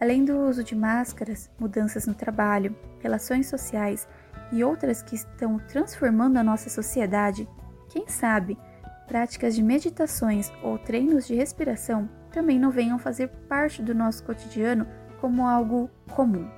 Além 0.00 0.24
do 0.24 0.36
uso 0.38 0.62
de 0.62 0.74
máscaras, 0.74 1.50
mudanças 1.58 2.06
no 2.06 2.14
trabalho, 2.14 2.76
relações 3.00 3.46
sociais 3.46 4.06
e 4.52 4.62
outras 4.62 5.02
que 5.02 5.14
estão 5.14 5.58
transformando 5.58 6.36
a 6.36 6.44
nossa 6.44 6.68
sociedade, 6.68 7.48
quem 7.88 8.06
sabe 8.08 8.58
práticas 9.06 9.54
de 9.54 9.62
meditações 9.62 10.50
ou 10.62 10.78
treinos 10.78 11.26
de 11.26 11.34
respiração 11.34 12.08
também 12.30 12.58
não 12.58 12.70
venham 12.70 12.98
fazer 12.98 13.28
parte 13.48 13.82
do 13.82 13.94
nosso 13.94 14.22
cotidiano 14.24 14.86
como 15.20 15.46
algo 15.46 15.90
comum. 16.10 16.50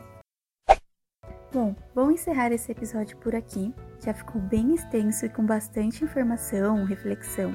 Bom, 1.52 1.74
vou 1.94 2.10
encerrar 2.10 2.52
esse 2.52 2.72
episódio 2.72 3.16
por 3.18 3.34
aqui. 3.34 3.72
Já 4.00 4.14
ficou 4.14 4.40
bem 4.40 4.74
extenso 4.74 5.26
e 5.26 5.28
com 5.28 5.44
bastante 5.44 6.04
informação, 6.04 6.84
reflexão. 6.84 7.54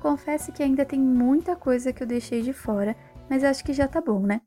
Confesso 0.00 0.52
que 0.52 0.62
ainda 0.62 0.84
tem 0.84 1.00
muita 1.00 1.56
coisa 1.56 1.92
que 1.92 2.02
eu 2.02 2.06
deixei 2.06 2.42
de 2.42 2.52
fora, 2.52 2.96
mas 3.30 3.44
acho 3.44 3.64
que 3.64 3.72
já 3.72 3.88
tá 3.88 4.00
bom, 4.00 4.20
né? 4.20 4.40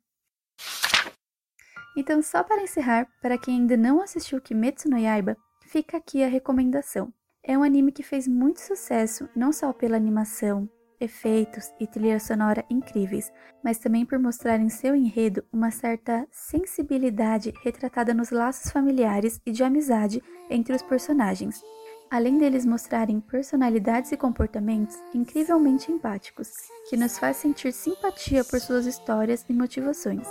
Então, 1.97 2.21
só 2.21 2.43
para 2.43 2.62
encerrar, 2.62 3.08
para 3.21 3.38
quem 3.38 3.62
ainda 3.62 3.75
não 3.75 4.02
assistiu 4.02 4.39
Kimetsu 4.39 4.89
no 4.89 4.97
Yaiba, 4.97 5.36
fica 5.67 5.97
aqui 5.97 6.23
a 6.23 6.28
recomendação. 6.28 7.13
É 7.43 7.58
um 7.58 7.63
anime 7.63 7.91
que 7.91 8.04
fez 8.04 8.28
muito 8.28 8.60
sucesso, 8.60 9.28
não 9.36 9.52
só 9.52 9.73
pela 9.73 9.97
animação, 9.97 10.69
efeitos 10.99 11.73
e 11.79 11.88
trilha 11.88 12.19
sonora 12.19 12.65
incríveis, 12.69 13.31
mas 13.63 13.77
também 13.77 14.05
por 14.05 14.19
mostrar 14.19 14.59
em 14.59 14.69
seu 14.69 14.95
enredo 14.95 15.43
uma 15.51 15.71
certa 15.71 16.27
sensibilidade 16.31 17.53
retratada 17.63 18.13
nos 18.13 18.31
laços 18.31 18.71
familiares 18.71 19.39
e 19.45 19.51
de 19.51 19.63
amizade 19.63 20.21
entre 20.49 20.75
os 20.75 20.81
personagens, 20.81 21.63
além 22.09 22.38
deles 22.38 22.65
mostrarem 22.65 23.19
personalidades 23.19 24.12
e 24.12 24.17
comportamentos 24.17 24.97
incrivelmente 25.13 25.91
empáticos, 25.91 26.51
que 26.89 26.97
nos 26.97 27.17
faz 27.17 27.38
sentir 27.38 27.71
simpatia 27.71 28.43
por 28.43 28.59
suas 28.59 28.85
histórias 28.85 29.45
e 29.47 29.53
motivações. 29.53 30.27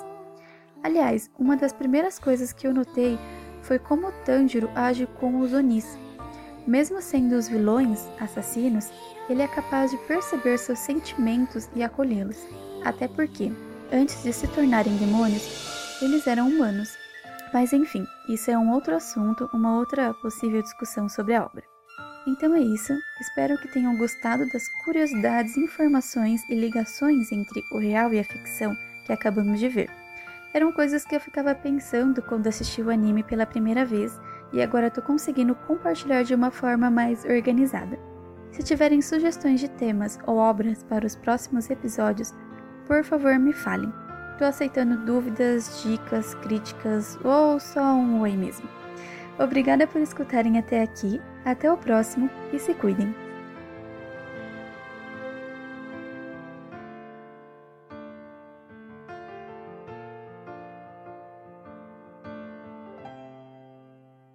Aliás, 0.82 1.30
uma 1.38 1.56
das 1.56 1.72
primeiras 1.72 2.18
coisas 2.18 2.52
que 2.52 2.66
eu 2.66 2.74
notei 2.74 3.18
foi 3.62 3.78
como 3.78 4.12
Tanjiro 4.24 4.70
age 4.74 5.06
com 5.18 5.40
os 5.40 5.52
Onis. 5.52 5.98
Mesmo 6.68 7.00
sendo 7.00 7.34
os 7.34 7.48
vilões, 7.48 8.06
assassinos, 8.20 8.92
ele 9.26 9.40
é 9.40 9.48
capaz 9.48 9.90
de 9.90 9.96
perceber 10.06 10.58
seus 10.58 10.78
sentimentos 10.78 11.66
e 11.74 11.82
acolhê-los. 11.82 12.46
Até 12.84 13.08
porque, 13.08 13.50
antes 13.90 14.22
de 14.22 14.30
se 14.34 14.46
tornarem 14.48 14.94
demônios, 14.98 15.96
eles 16.02 16.26
eram 16.26 16.46
humanos. 16.46 16.90
Mas 17.54 17.72
enfim, 17.72 18.04
isso 18.28 18.50
é 18.50 18.58
um 18.58 18.70
outro 18.70 18.94
assunto, 18.94 19.48
uma 19.54 19.78
outra 19.78 20.12
possível 20.12 20.60
discussão 20.60 21.08
sobre 21.08 21.34
a 21.34 21.42
obra. 21.42 21.64
Então 22.26 22.54
é 22.54 22.60
isso, 22.60 22.92
espero 23.18 23.56
que 23.56 23.72
tenham 23.72 23.96
gostado 23.96 24.46
das 24.52 24.68
curiosidades, 24.84 25.56
informações 25.56 26.42
e 26.50 26.54
ligações 26.54 27.32
entre 27.32 27.62
o 27.72 27.78
real 27.78 28.12
e 28.12 28.20
a 28.20 28.24
ficção 28.24 28.76
que 29.06 29.12
acabamos 29.14 29.58
de 29.58 29.70
ver. 29.70 29.90
Eram 30.52 30.70
coisas 30.70 31.02
que 31.06 31.16
eu 31.16 31.20
ficava 31.20 31.54
pensando 31.54 32.20
quando 32.20 32.46
assisti 32.46 32.82
o 32.82 32.90
anime 32.90 33.22
pela 33.22 33.46
primeira 33.46 33.86
vez 33.86 34.12
e 34.52 34.62
agora 34.62 34.88
estou 34.88 35.02
conseguindo 35.02 35.54
compartilhar 35.54 36.22
de 36.22 36.34
uma 36.34 36.50
forma 36.50 36.90
mais 36.90 37.24
organizada. 37.24 37.98
Se 38.50 38.62
tiverem 38.62 39.02
sugestões 39.02 39.60
de 39.60 39.68
temas 39.68 40.18
ou 40.26 40.36
obras 40.36 40.82
para 40.82 41.06
os 41.06 41.14
próximos 41.14 41.68
episódios, 41.70 42.34
por 42.86 43.04
favor 43.04 43.38
me 43.38 43.52
falem. 43.52 43.92
Estou 44.32 44.48
aceitando 44.48 45.04
dúvidas, 45.04 45.82
dicas, 45.82 46.34
críticas 46.36 47.18
ou 47.24 47.60
só 47.60 47.94
um 47.94 48.20
oi 48.20 48.36
mesmo. 48.36 48.68
Obrigada 49.38 49.86
por 49.86 50.00
escutarem 50.00 50.58
até 50.58 50.82
aqui, 50.82 51.20
até 51.44 51.70
o 51.70 51.76
próximo 51.76 52.28
e 52.52 52.58
se 52.58 52.74
cuidem! 52.74 53.27